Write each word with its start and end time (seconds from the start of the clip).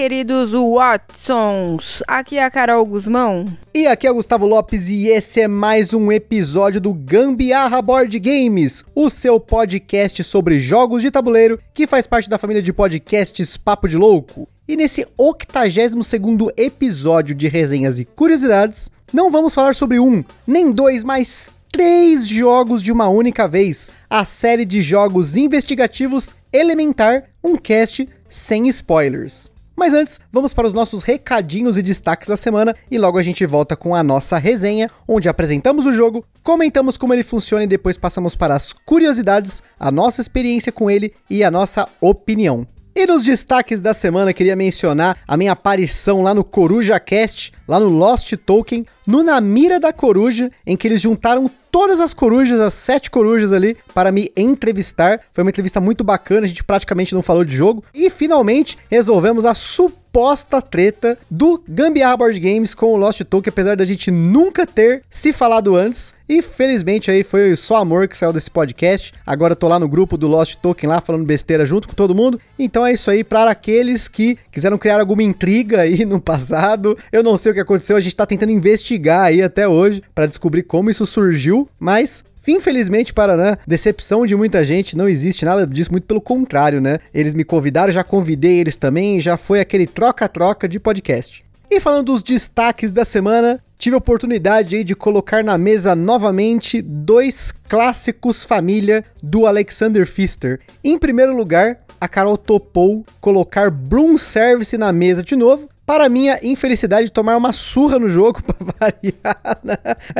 Queridos 0.00 0.52
Watsons! 0.52 2.02
Aqui 2.08 2.38
é 2.38 2.42
a 2.42 2.50
Carol 2.50 2.86
Guzmão. 2.86 3.44
E 3.74 3.86
aqui 3.86 4.06
é 4.06 4.10
o 4.10 4.14
Gustavo 4.14 4.46
Lopes 4.46 4.88
e 4.88 5.08
esse 5.08 5.42
é 5.42 5.46
mais 5.46 5.92
um 5.92 6.10
episódio 6.10 6.80
do 6.80 6.94
Gambiarra 6.94 7.82
Board 7.82 8.18
Games, 8.18 8.82
o 8.94 9.10
seu 9.10 9.38
podcast 9.38 10.24
sobre 10.24 10.58
jogos 10.58 11.02
de 11.02 11.10
tabuleiro 11.10 11.60
que 11.74 11.86
faz 11.86 12.06
parte 12.06 12.30
da 12.30 12.38
família 12.38 12.62
de 12.62 12.72
podcasts 12.72 13.58
Papo 13.58 13.86
de 13.86 13.98
Louco. 13.98 14.48
E 14.66 14.74
nesse 14.74 15.06
82º 15.18 16.50
episódio 16.56 17.34
de 17.34 17.46
resenhas 17.46 17.98
e 17.98 18.06
curiosidades, 18.06 18.90
não 19.12 19.30
vamos 19.30 19.54
falar 19.54 19.74
sobre 19.74 20.00
um, 20.00 20.24
nem 20.46 20.72
dois, 20.72 21.04
mas 21.04 21.50
três 21.70 22.26
jogos 22.26 22.82
de 22.82 22.90
uma 22.90 23.10
única 23.10 23.46
vez. 23.46 23.90
A 24.08 24.24
série 24.24 24.64
de 24.64 24.80
jogos 24.80 25.36
investigativos 25.36 26.34
Elementar, 26.50 27.24
um 27.44 27.54
cast 27.54 28.08
sem 28.30 28.66
spoilers. 28.68 29.50
Mas 29.80 29.94
antes, 29.94 30.20
vamos 30.30 30.52
para 30.52 30.66
os 30.66 30.74
nossos 30.74 31.02
recadinhos 31.02 31.78
e 31.78 31.82
destaques 31.82 32.28
da 32.28 32.36
semana 32.36 32.74
e 32.90 32.98
logo 32.98 33.16
a 33.16 33.22
gente 33.22 33.46
volta 33.46 33.74
com 33.74 33.94
a 33.94 34.02
nossa 34.02 34.36
resenha, 34.36 34.90
onde 35.08 35.26
apresentamos 35.26 35.86
o 35.86 35.92
jogo, 35.94 36.22
comentamos 36.42 36.98
como 36.98 37.14
ele 37.14 37.22
funciona 37.22 37.64
e 37.64 37.66
depois 37.66 37.96
passamos 37.96 38.34
para 38.34 38.52
as 38.52 38.74
curiosidades, 38.74 39.62
a 39.78 39.90
nossa 39.90 40.20
experiência 40.20 40.70
com 40.70 40.90
ele 40.90 41.14
e 41.30 41.42
a 41.42 41.50
nossa 41.50 41.88
opinião. 41.98 42.66
E 42.94 43.06
nos 43.06 43.22
destaques 43.22 43.80
da 43.80 43.94
semana, 43.94 44.34
queria 44.34 44.54
mencionar 44.54 45.16
a 45.26 45.34
minha 45.34 45.52
aparição 45.52 46.20
lá 46.20 46.34
no 46.34 46.44
Coruja 46.44 47.00
Cast, 47.00 47.50
lá 47.66 47.80
no 47.80 47.88
Lost 47.88 48.34
Token, 48.36 48.84
no 49.10 49.24
Na 49.24 49.40
Mira 49.40 49.80
da 49.80 49.92
Coruja, 49.92 50.52
em 50.64 50.76
que 50.76 50.86
eles 50.86 51.00
juntaram 51.00 51.50
todas 51.70 52.00
as 52.00 52.12
corujas, 52.12 52.60
as 52.60 52.74
sete 52.74 53.10
corujas 53.10 53.52
ali, 53.52 53.76
para 53.94 54.12
me 54.12 54.30
entrevistar. 54.36 55.20
Foi 55.32 55.42
uma 55.42 55.50
entrevista 55.50 55.80
muito 55.80 56.04
bacana, 56.04 56.44
a 56.44 56.48
gente 56.48 56.64
praticamente 56.64 57.14
não 57.14 57.22
falou 57.22 57.44
de 57.44 57.54
jogo. 57.54 57.84
E 57.94 58.10
finalmente 58.10 58.78
resolvemos 58.90 59.44
a 59.44 59.54
suposta 59.54 60.60
treta 60.60 61.16
do 61.30 61.62
Gambiarra 61.68 62.16
Board 62.16 62.40
Games 62.40 62.74
com 62.74 62.86
o 62.86 62.96
Lost 62.96 63.22
Token, 63.22 63.50
apesar 63.50 63.76
da 63.76 63.84
gente 63.84 64.10
nunca 64.10 64.66
ter 64.66 65.02
se 65.08 65.32
falado 65.32 65.76
antes. 65.76 66.14
E 66.28 66.42
felizmente 66.42 67.10
aí 67.10 67.24
foi 67.24 67.56
só 67.56 67.76
amor 67.76 68.06
que 68.08 68.16
saiu 68.16 68.32
desse 68.32 68.50
podcast. 68.50 69.12
Agora 69.26 69.52
eu 69.52 69.56
tô 69.56 69.68
lá 69.68 69.78
no 69.78 69.88
grupo 69.88 70.16
do 70.16 70.28
Lost 70.28 70.56
Token 70.56 70.88
lá 70.88 71.00
falando 71.00 71.24
besteira 71.24 71.64
junto 71.64 71.88
com 71.88 71.94
todo 71.94 72.14
mundo. 72.14 72.40
Então 72.58 72.86
é 72.86 72.92
isso 72.92 73.10
aí 73.10 73.22
para 73.24 73.50
aqueles 73.50 74.08
que 74.08 74.36
quiseram 74.50 74.78
criar 74.78 75.00
alguma 75.00 75.22
intriga 75.22 75.82
aí 75.82 76.04
no 76.04 76.20
passado. 76.20 76.96
Eu 77.12 77.22
não 77.22 77.36
sei 77.36 77.52
o 77.52 77.54
que 77.54 77.60
aconteceu, 77.60 77.96
a 77.96 78.00
gente 78.00 78.14
tá 78.14 78.26
tentando 78.26 78.52
investigar 78.52 78.99
aí 79.08 79.42
até 79.42 79.66
hoje 79.66 80.02
para 80.14 80.26
descobrir 80.26 80.62
como 80.62 80.90
isso 80.90 81.06
surgiu, 81.06 81.68
mas 81.78 82.24
Infelizmente, 82.48 83.12
para 83.12 83.58
decepção 83.66 84.24
de 84.24 84.34
muita 84.34 84.64
gente, 84.64 84.96
não 84.96 85.06
existe 85.08 85.44
nada 85.44 85.66
disso, 85.66 85.92
muito 85.92 86.06
pelo 86.06 86.22
contrário, 86.22 86.80
né? 86.80 86.98
Eles 87.12 87.34
me 87.34 87.44
convidaram, 87.44 87.92
já 87.92 88.02
convidei 88.02 88.58
eles 88.58 88.76
também, 88.76 89.20
já 89.20 89.36
foi 89.36 89.60
aquele 89.60 89.86
troca-troca 89.86 90.66
de 90.66 90.80
podcast. 90.80 91.44
E 91.70 91.78
falando 91.78 92.06
dos 92.06 92.22
destaques 92.22 92.90
da 92.90 93.04
semana, 93.04 93.62
tive 93.78 93.94
a 93.94 93.98
oportunidade 93.98 94.74
aí 94.74 94.82
de 94.82 94.96
colocar 94.96 95.44
na 95.44 95.56
mesa 95.56 95.94
novamente 95.94 96.82
dois 96.82 97.52
clássicos 97.52 98.42
família 98.42 99.04
do 99.22 99.46
Alexander 99.46 100.04
Pfister. 100.04 100.58
Em 100.82 100.98
primeiro 100.98 101.36
lugar, 101.36 101.78
a 102.00 102.08
Carol 102.08 102.36
topou 102.36 103.04
colocar 103.20 103.70
Broom 103.70 104.16
Service 104.16 104.76
na 104.76 104.92
mesa 104.92 105.22
de 105.22 105.36
novo, 105.36 105.68
para 105.90 106.08
minha 106.08 106.38
infelicidade, 106.40 107.10
tomar 107.10 107.36
uma 107.36 107.52
surra 107.52 107.98
no 107.98 108.08
jogo, 108.08 108.40
pra 108.46 108.54
variar, 108.78 109.58
né? 109.64 109.74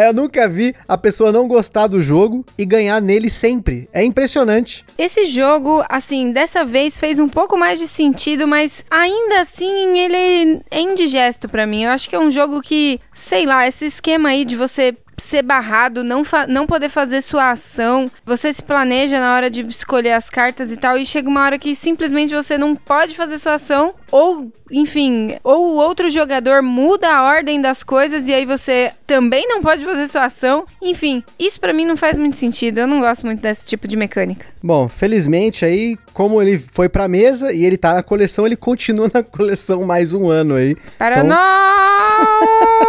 Eu 0.08 0.12
nunca 0.12 0.48
vi 0.48 0.74
a 0.88 0.98
pessoa 0.98 1.30
não 1.30 1.46
gostar 1.46 1.86
do 1.86 2.00
jogo 2.00 2.44
e 2.58 2.64
ganhar 2.64 3.00
nele 3.00 3.30
sempre. 3.30 3.88
É 3.92 4.02
impressionante. 4.02 4.84
Esse 4.98 5.26
jogo, 5.26 5.84
assim, 5.88 6.32
dessa 6.32 6.64
vez 6.64 6.98
fez 6.98 7.20
um 7.20 7.28
pouco 7.28 7.56
mais 7.56 7.78
de 7.78 7.86
sentido, 7.86 8.48
mas 8.48 8.84
ainda 8.90 9.42
assim 9.42 9.96
ele 9.96 10.60
é 10.72 10.80
indigesto 10.80 11.48
para 11.48 11.68
mim. 11.68 11.84
Eu 11.84 11.90
acho 11.90 12.08
que 12.08 12.16
é 12.16 12.18
um 12.18 12.32
jogo 12.32 12.60
que, 12.60 12.98
sei 13.14 13.46
lá, 13.46 13.64
esse 13.64 13.86
esquema 13.86 14.30
aí 14.30 14.44
de 14.44 14.56
você 14.56 14.96
ser 15.20 15.42
barrado, 15.42 16.02
não, 16.02 16.22
não 16.48 16.66
poder 16.66 16.88
fazer 16.88 17.20
sua 17.22 17.50
ação. 17.52 18.10
Você 18.24 18.52
se 18.52 18.62
planeja 18.62 19.20
na 19.20 19.34
hora 19.34 19.50
de 19.50 19.60
escolher 19.66 20.12
as 20.12 20.28
cartas 20.28 20.70
e 20.70 20.76
tal, 20.76 20.96
e 20.98 21.06
chega 21.06 21.28
uma 21.28 21.44
hora 21.44 21.58
que 21.58 21.74
simplesmente 21.74 22.34
você 22.34 22.56
não 22.58 22.74
pode 22.74 23.14
fazer 23.14 23.38
sua 23.38 23.54
ação, 23.54 23.94
ou, 24.10 24.52
enfim, 24.70 25.36
ou 25.44 25.70
o 25.70 25.76
outro 25.76 26.10
jogador 26.10 26.62
muda 26.62 27.08
a 27.08 27.22
ordem 27.22 27.60
das 27.60 27.82
coisas 27.82 28.26
e 28.26 28.34
aí 28.34 28.44
você 28.44 28.92
também 29.06 29.46
não 29.46 29.60
pode 29.60 29.84
fazer 29.84 30.08
sua 30.08 30.24
ação. 30.24 30.64
Enfim, 30.82 31.22
isso 31.38 31.60
para 31.60 31.72
mim 31.72 31.84
não 31.84 31.96
faz 31.96 32.18
muito 32.18 32.36
sentido. 32.36 32.78
Eu 32.78 32.86
não 32.86 33.00
gosto 33.00 33.24
muito 33.24 33.40
desse 33.40 33.66
tipo 33.66 33.86
de 33.86 33.96
mecânica. 33.96 34.46
Bom, 34.62 34.88
felizmente 34.88 35.64
aí, 35.64 35.96
como 36.12 36.40
ele 36.40 36.58
foi 36.58 36.88
pra 36.88 37.08
mesa 37.08 37.52
e 37.52 37.64
ele 37.64 37.76
tá 37.76 37.94
na 37.94 38.02
coleção, 38.02 38.46
ele 38.46 38.56
continua 38.56 39.10
na 39.12 39.22
coleção 39.22 39.84
mais 39.84 40.12
um 40.12 40.28
ano 40.28 40.54
aí. 40.54 40.76
Para 40.98 41.24
então... 41.24 41.28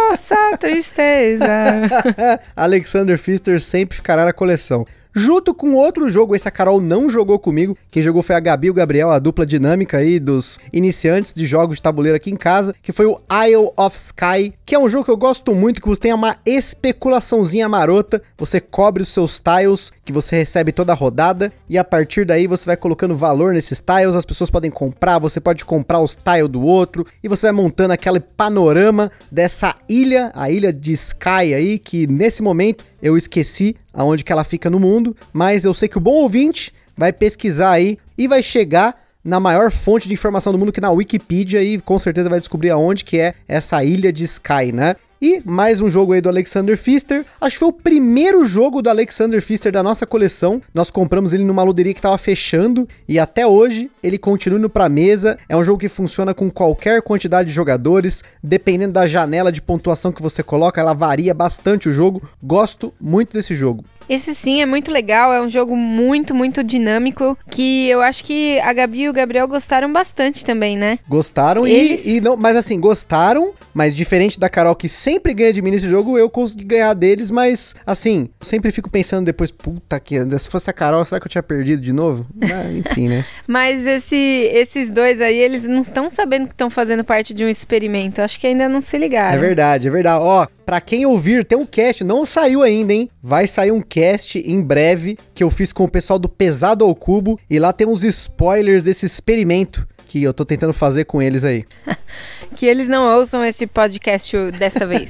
nossa 0.08 0.56
tristeza. 0.58 1.46
Alexander 2.56 3.18
Pfister 3.18 3.60
sempre 3.60 3.96
ficará 3.96 4.24
na 4.24 4.32
coleção 4.32 4.86
junto 5.14 5.54
com 5.54 5.74
outro 5.74 6.08
jogo, 6.08 6.34
esse 6.34 6.48
a 6.48 6.50
Carol 6.50 6.80
não 6.80 7.08
jogou 7.08 7.38
comigo, 7.38 7.76
quem 7.90 8.02
jogou 8.02 8.22
foi 8.22 8.36
a 8.36 8.40
Gabi 8.40 8.68
e 8.68 8.70
o 8.70 8.74
Gabriel, 8.74 9.10
a 9.10 9.18
dupla 9.18 9.44
dinâmica 9.44 9.98
aí 9.98 10.18
dos 10.18 10.58
iniciantes 10.72 11.32
de 11.32 11.46
jogos 11.46 11.76
de 11.76 11.82
tabuleiro 11.82 12.16
aqui 12.16 12.30
em 12.30 12.36
casa, 12.36 12.74
que 12.82 12.92
foi 12.92 13.06
o 13.06 13.20
Isle 13.46 13.70
of 13.76 13.96
Sky, 13.96 14.54
que 14.64 14.74
é 14.74 14.78
um 14.78 14.88
jogo 14.88 15.04
que 15.04 15.10
eu 15.10 15.16
gosto 15.16 15.54
muito, 15.54 15.80
que 15.80 15.88
você 15.88 16.00
tem 16.00 16.14
uma 16.14 16.36
especulaçãozinha 16.46 17.68
marota, 17.68 18.22
você 18.38 18.60
cobre 18.60 19.02
os 19.02 19.08
seus 19.08 19.40
tiles, 19.40 19.92
que 20.04 20.12
você 20.12 20.36
recebe 20.36 20.72
toda 20.72 20.92
a 20.92 20.96
rodada, 20.96 21.52
e 21.68 21.76
a 21.76 21.84
partir 21.84 22.24
daí 22.24 22.46
você 22.46 22.66
vai 22.66 22.76
colocando 22.76 23.16
valor 23.16 23.52
nesses 23.52 23.80
tiles, 23.80 24.14
as 24.14 24.24
pessoas 24.24 24.50
podem 24.50 24.70
comprar, 24.70 25.18
você 25.18 25.40
pode 25.40 25.64
comprar 25.64 26.00
os 26.00 26.16
tiles 26.16 26.48
do 26.48 26.62
outro, 26.62 27.06
e 27.22 27.28
você 27.28 27.46
vai 27.46 27.52
montando 27.52 27.92
aquele 27.92 28.20
panorama 28.20 29.10
dessa 29.30 29.74
ilha, 29.88 30.30
a 30.34 30.50
ilha 30.50 30.72
de 30.72 30.92
Sky 30.92 31.54
aí, 31.54 31.78
que 31.78 32.06
nesse 32.06 32.42
momento 32.42 32.84
eu 33.02 33.16
esqueci 33.16 33.76
aonde 33.92 34.22
que 34.22 34.32
ela 34.32 34.44
fica 34.44 34.70
no 34.70 34.78
mundo, 34.78 35.14
mas 35.32 35.64
eu 35.64 35.74
sei 35.74 35.88
que 35.88 35.98
o 35.98 36.00
bom 36.00 36.12
ouvinte 36.12 36.72
vai 36.96 37.12
pesquisar 37.12 37.72
aí 37.72 37.98
e 38.16 38.28
vai 38.28 38.42
chegar 38.42 38.94
na 39.24 39.40
maior 39.40 39.70
fonte 39.70 40.08
de 40.08 40.14
informação 40.14 40.52
do 40.52 40.58
mundo 40.58 40.72
que 40.72 40.80
é 40.80 40.82
na 40.82 40.90
Wikipedia 40.90 41.62
e 41.62 41.80
com 41.80 41.98
certeza 41.98 42.30
vai 42.30 42.38
descobrir 42.38 42.70
aonde 42.70 43.04
que 43.04 43.18
é 43.18 43.34
essa 43.48 43.82
ilha 43.84 44.12
de 44.12 44.24
Sky, 44.24 44.72
né? 44.72 44.96
E 45.24 45.40
mais 45.44 45.78
um 45.78 45.88
jogo 45.88 46.14
aí 46.14 46.20
do 46.20 46.28
Alexander 46.28 46.76
Pfister. 46.76 47.24
Acho 47.40 47.54
que 47.54 47.60
foi 47.60 47.68
o 47.68 47.72
primeiro 47.72 48.44
jogo 48.44 48.82
do 48.82 48.90
Alexander 48.90 49.40
Pfister 49.40 49.70
da 49.70 49.80
nossa 49.80 50.04
coleção. 50.04 50.60
Nós 50.74 50.90
compramos 50.90 51.32
ele 51.32 51.44
numa 51.44 51.62
loderia 51.62 51.94
que 51.94 52.00
estava 52.00 52.18
fechando 52.18 52.88
e 53.06 53.20
até 53.20 53.46
hoje 53.46 53.88
ele 54.02 54.18
continua 54.18 54.58
indo 54.58 54.68
pra 54.68 54.88
mesa. 54.88 55.38
É 55.48 55.56
um 55.56 55.62
jogo 55.62 55.78
que 55.78 55.88
funciona 55.88 56.34
com 56.34 56.50
qualquer 56.50 57.00
quantidade 57.02 57.50
de 57.50 57.54
jogadores, 57.54 58.24
dependendo 58.42 58.94
da 58.94 59.06
janela 59.06 59.52
de 59.52 59.62
pontuação 59.62 60.10
que 60.10 60.20
você 60.20 60.42
coloca, 60.42 60.80
ela 60.80 60.92
varia 60.92 61.32
bastante 61.32 61.88
o 61.88 61.92
jogo. 61.92 62.20
Gosto 62.42 62.92
muito 63.00 63.32
desse 63.32 63.54
jogo. 63.54 63.84
Esse 64.12 64.34
sim 64.34 64.60
é 64.60 64.66
muito 64.66 64.92
legal, 64.92 65.32
é 65.32 65.40
um 65.40 65.48
jogo 65.48 65.74
muito, 65.74 66.34
muito 66.34 66.62
dinâmico, 66.62 67.34
que 67.50 67.88
eu 67.88 68.02
acho 68.02 68.22
que 68.22 68.60
a 68.60 68.70
Gabi 68.74 69.04
e 69.04 69.08
o 69.08 69.12
Gabriel 69.12 69.48
gostaram 69.48 69.90
bastante 69.90 70.44
também, 70.44 70.76
né? 70.76 70.98
Gostaram 71.08 71.66
Eles... 71.66 72.04
e, 72.04 72.16
e 72.16 72.20
não, 72.20 72.36
mas 72.36 72.54
assim, 72.54 72.78
gostaram, 72.78 73.54
mas 73.72 73.96
diferente 73.96 74.38
da 74.38 74.50
Carol 74.50 74.74
que 74.74 74.86
sempre 74.86 75.32
ganha 75.32 75.50
de 75.50 75.62
mim 75.62 75.70
nesse 75.70 75.88
jogo, 75.88 76.18
eu 76.18 76.28
consegui 76.28 76.64
ganhar 76.64 76.92
deles, 76.92 77.30
mas 77.30 77.74
assim, 77.86 78.28
sempre 78.38 78.70
fico 78.70 78.90
pensando 78.90 79.24
depois, 79.24 79.50
puta 79.50 79.98
que, 79.98 80.18
se 80.38 80.50
fosse 80.50 80.68
a 80.68 80.74
Carol, 80.74 81.02
será 81.06 81.18
que 81.18 81.26
eu 81.26 81.30
tinha 81.30 81.42
perdido 81.42 81.80
de 81.80 81.94
novo? 81.94 82.26
Ah, 82.42 82.68
enfim, 82.76 83.08
né? 83.08 83.24
mas 83.46 83.86
esse, 83.86 84.14
esses 84.52 84.90
dois 84.90 85.22
aí, 85.22 85.38
eles 85.38 85.64
não 85.64 85.80
estão 85.80 86.10
sabendo 86.10 86.48
que 86.48 86.52
estão 86.52 86.68
fazendo 86.68 87.02
parte 87.02 87.32
de 87.32 87.46
um 87.46 87.48
experimento, 87.48 88.20
acho 88.20 88.38
que 88.38 88.46
ainda 88.46 88.68
não 88.68 88.82
se 88.82 88.98
ligaram. 88.98 89.38
É 89.38 89.40
verdade, 89.40 89.88
é 89.88 89.90
verdade. 89.90 90.22
Ó, 90.22 90.46
pra 90.64 90.80
quem 90.80 91.06
ouvir, 91.06 91.44
tem 91.44 91.58
um 91.58 91.66
cast, 91.66 92.04
não 92.04 92.24
saiu 92.24 92.62
ainda, 92.62 92.92
hein? 92.92 93.10
Vai 93.22 93.46
sair 93.46 93.72
um 93.72 93.80
cast 93.80 94.38
em 94.38 94.60
breve 94.60 95.18
que 95.34 95.42
eu 95.42 95.50
fiz 95.50 95.72
com 95.72 95.84
o 95.84 95.90
pessoal 95.90 96.18
do 96.18 96.28
Pesado 96.28 96.84
ao 96.84 96.94
Cubo 96.94 97.38
e 97.48 97.58
lá 97.58 97.72
tem 97.72 97.86
uns 97.86 98.04
spoilers 98.04 98.82
desse 98.82 99.06
experimento 99.06 99.86
que 100.06 100.22
eu 100.22 100.34
tô 100.34 100.44
tentando 100.44 100.72
fazer 100.74 101.04
com 101.04 101.22
eles 101.22 101.42
aí. 101.42 101.64
que 102.52 102.66
eles 102.66 102.88
não 102.88 103.18
ouçam 103.18 103.44
esse 103.44 103.66
podcast 103.66 104.36
dessa 104.52 104.86
vez. 104.86 105.08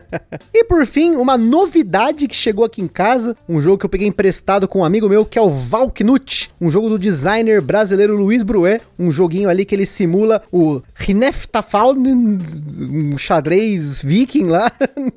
e 0.54 0.64
por 0.64 0.86
fim, 0.86 1.16
uma 1.16 1.36
novidade 1.36 2.28
que 2.28 2.36
chegou 2.36 2.64
aqui 2.64 2.80
em 2.80 2.88
casa, 2.88 3.36
um 3.48 3.60
jogo 3.60 3.78
que 3.78 3.86
eu 3.86 3.90
peguei 3.90 4.06
emprestado 4.06 4.68
com 4.68 4.80
um 4.80 4.84
amigo 4.84 5.08
meu, 5.08 5.24
que 5.24 5.38
é 5.38 5.42
o 5.42 5.50
Valknut, 5.50 6.50
um 6.60 6.70
jogo 6.70 6.88
do 6.88 6.98
designer 6.98 7.60
brasileiro 7.60 8.16
Luiz 8.16 8.42
Bruet, 8.42 8.82
um 8.98 9.10
joguinho 9.10 9.48
ali 9.48 9.64
que 9.64 9.74
ele 9.74 9.86
simula 9.86 10.42
o 10.52 10.80
Hneftafal, 11.08 11.94
um 11.94 13.18
xadrez 13.18 14.02
viking 14.02 14.44
lá. 14.44 14.70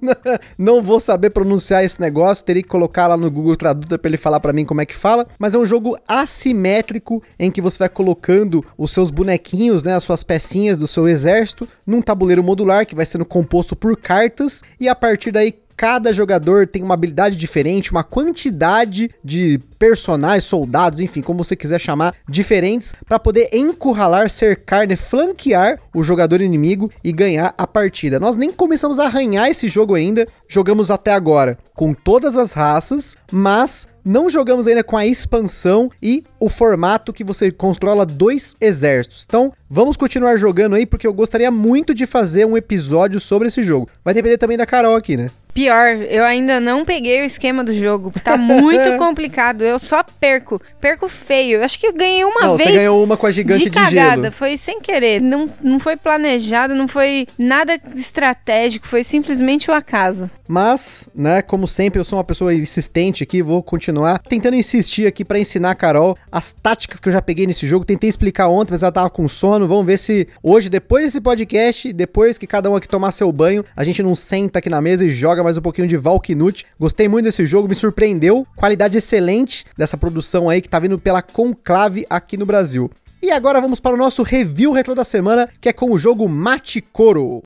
não 0.58 0.82
vou 0.82 1.00
saber 1.00 1.30
pronunciar 1.30 1.84
esse 1.84 2.00
negócio, 2.00 2.46
teria 2.46 2.64
que 2.64 2.70
colocar 2.70 3.08
lá 3.08 3.18
no 3.18 3.30
Google 3.30 3.56
Tradutor 3.56 4.00
para 4.00 4.10
ele 4.10 4.18
falar 4.18 4.40
para 4.40 4.54
mim 4.54 4.66
como 4.66 4.82
é 4.82 4.86
que 4.86 4.96
fala, 4.96 5.28
mas 5.38 5.54
é 5.54 5.58
um 5.58 5.66
jogo 5.66 5.98
assimétrico 6.08 7.22
em 7.38 7.52
que 7.52 7.62
você 7.62 7.80
vai 7.80 7.90
colocando 7.90 8.66
os 8.78 8.92
seus 8.92 9.10
bonequinhos, 9.10 9.84
né, 9.84 9.96
as 9.96 10.04
suas 10.04 10.24
pecinhas 10.24 10.78
do 10.78 10.88
seu 10.88 11.08
exército 11.08 11.65
num 11.86 12.02
tabuleiro 12.02 12.44
modular 12.44 12.86
que 12.86 12.96
vai 12.96 13.06
sendo 13.06 13.26
composto 13.26 13.76
por 13.76 13.98
cartas 13.98 14.64
e 14.80 14.88
a 14.88 14.96
partir 14.96 15.32
daí 15.32 15.54
cada 15.76 16.14
jogador 16.14 16.68
tem 16.68 16.84
uma 16.84 16.94
habilidade 16.94 17.36
diferente, 17.36 17.92
uma 17.92 18.04
quantidade 18.04 19.10
de 19.24 19.60
personagens, 19.78 20.44
soldados, 20.46 21.00
enfim, 21.00 21.22
como 21.22 21.44
você 21.44 21.56
quiser 21.56 21.80
chamar, 21.80 22.16
diferentes 22.28 22.96
para 23.08 23.20
poder 23.20 23.50
encurralar, 23.54 24.30
cercar, 24.30 24.88
né, 24.88 24.96
flanquear 24.96 25.80
o 25.94 26.04
jogador 26.04 26.42
inimigo 26.42 26.92
e 27.04 27.12
ganhar 27.12 27.54
a 27.58 27.68
partida. 27.68 28.20
Nós 28.20 28.36
nem 28.36 28.52
começamos 28.52 29.00
a 29.00 29.06
arranhar 29.06 29.50
esse 29.50 29.68
jogo 29.68 29.96
ainda, 29.96 30.26
jogamos 30.48 30.90
até 30.90 31.12
agora 31.12 31.58
com 31.74 31.94
todas 31.94 32.38
as 32.38 32.54
raças, 32.54 33.18
mas 33.32 33.88
não 34.04 34.30
jogamos 34.30 34.66
ainda 34.66 34.84
com 34.84 34.96
a 34.96 35.06
expansão 35.06 35.92
e 36.02 36.24
o 36.40 36.48
formato 36.48 37.12
que 37.12 37.24
você 37.24 37.52
controla 37.52 38.06
dois 38.06 38.56
exércitos. 38.62 39.26
Então, 39.28 39.52
vamos 39.70 39.98
continuar 39.98 40.38
jogando 40.38 40.76
aí 40.76 40.86
porque 40.86 41.06
eu 41.06 41.14
gostaria 41.14 41.52
muito 41.52 41.94
de 41.94 42.06
fazer 42.06 42.46
um 42.46 42.56
episódio 42.56 43.20
sobre 43.20 43.48
esse 43.48 43.62
jogo. 43.62 43.90
Vai 44.04 44.14
depender 44.14 44.38
também 44.38 44.58
da 44.58 44.66
Carol 44.66 44.96
aqui, 44.96 45.18
né? 45.18 45.30
Pior, 45.56 45.96
eu 46.10 46.26
ainda 46.26 46.60
não 46.60 46.84
peguei 46.84 47.22
o 47.22 47.26
esquema 47.26 47.64
do 47.64 47.74
jogo. 47.74 48.12
Tá 48.22 48.38
muito 48.38 48.96
complicado. 49.00 49.62
Eu 49.62 49.80
só 49.80 50.04
perco. 50.04 50.62
Perco 50.82 51.08
feio. 51.08 51.64
Acho 51.64 51.80
que 51.80 51.88
eu 51.88 51.94
ganhei 51.94 52.26
uma 52.26 52.42
não, 52.42 52.58
vez. 52.58 52.70
Você 52.70 52.76
ganhou 52.76 53.02
uma 53.02 53.16
com 53.16 53.26
a 53.26 53.32
gigante 53.32 53.60
de, 53.60 53.70
de 53.70 53.72
cagada. 53.72 54.24
gelo. 54.24 54.32
Foi 54.34 54.58
sem 54.58 54.82
querer. 54.82 55.22
Não, 55.22 55.50
não 55.64 55.80
foi 55.80 55.96
planejado, 55.96 56.76
não 56.76 56.90
foi 56.90 57.26
nada 57.40 57.80
estratégico. 57.96 58.86
Foi 58.86 59.02
simplesmente 59.02 59.72
o 59.72 59.74
acaso. 59.74 60.30
Mas, 60.46 61.10
né, 61.16 61.42
como 61.42 61.66
sempre, 61.66 62.02
eu 62.02 62.04
sou 62.04 62.18
uma 62.18 62.24
pessoa 62.26 62.54
insistente 62.54 63.24
aqui. 63.24 63.42
Vou 63.42 63.64
continuar 63.64 64.20
tentando 64.20 64.58
insistir 64.58 65.08
aqui 65.08 65.24
para 65.24 65.40
ensinar 65.40 65.72
a 65.72 65.76
Carol 65.76 66.18
as 66.30 66.52
táticas 66.52 67.00
que 67.00 67.08
eu 67.08 67.14
já 67.14 67.22
peguei 67.22 67.48
nesse 67.48 67.66
jogo. 67.66 67.86
Tentei 67.86 68.10
explicar 68.10 68.50
ontem, 68.50 68.74
mas 68.74 68.84
ela 68.84 68.92
tava 68.92 69.10
com 69.10 69.26
sono. 69.30 69.70
Vamos 69.70 69.86
ver 69.86 69.98
se 69.98 70.28
hoje, 70.44 70.70
depois 70.70 71.06
desse 71.06 71.22
podcast, 71.22 71.94
depois 71.94 72.38
que 72.38 72.46
cada 72.46 72.70
um 72.70 72.76
aqui 72.76 72.90
tomar 72.90 73.14
seu 73.14 73.32
banho, 73.32 73.64
a 73.74 73.86
gente 73.86 74.04
não 74.04 74.16
senta 74.16 74.60
aqui 74.60 74.70
na 74.70 74.82
mesa 74.82 75.06
e 75.06 75.10
joga 75.10 75.45
mais 75.46 75.58
um 75.58 75.62
pouquinho 75.62 75.88
de 75.88 75.96
Valknut. 75.96 76.66
Gostei 76.80 77.08
muito 77.08 77.26
desse 77.26 77.46
jogo, 77.46 77.70
me 77.70 77.76
surpreendeu. 77.76 78.48
Qualidade 78.56 78.98
excelente 78.98 79.64
dessa 79.78 79.96
produção 79.96 80.50
aí 80.50 80.60
que 80.60 80.68
tá 80.68 80.80
vindo 80.80 80.98
pela 80.98 81.22
Conclave 81.22 82.06
aqui 82.10 82.36
no 82.36 82.46
Brasil. 82.46 82.90
E 83.22 83.32
agora 83.32 83.62
vamos 83.62 83.80
para 83.80 83.96
o 83.96 83.98
nosso 83.98 84.24
review 84.24 84.72
retro 84.72 84.96
da 84.96 85.04
semana, 85.04 85.48
que 85.62 85.70
é 85.70 85.74
com 85.74 85.92
o 85.92 85.98
jogo 85.98 86.28
Machikoro. 86.28 87.44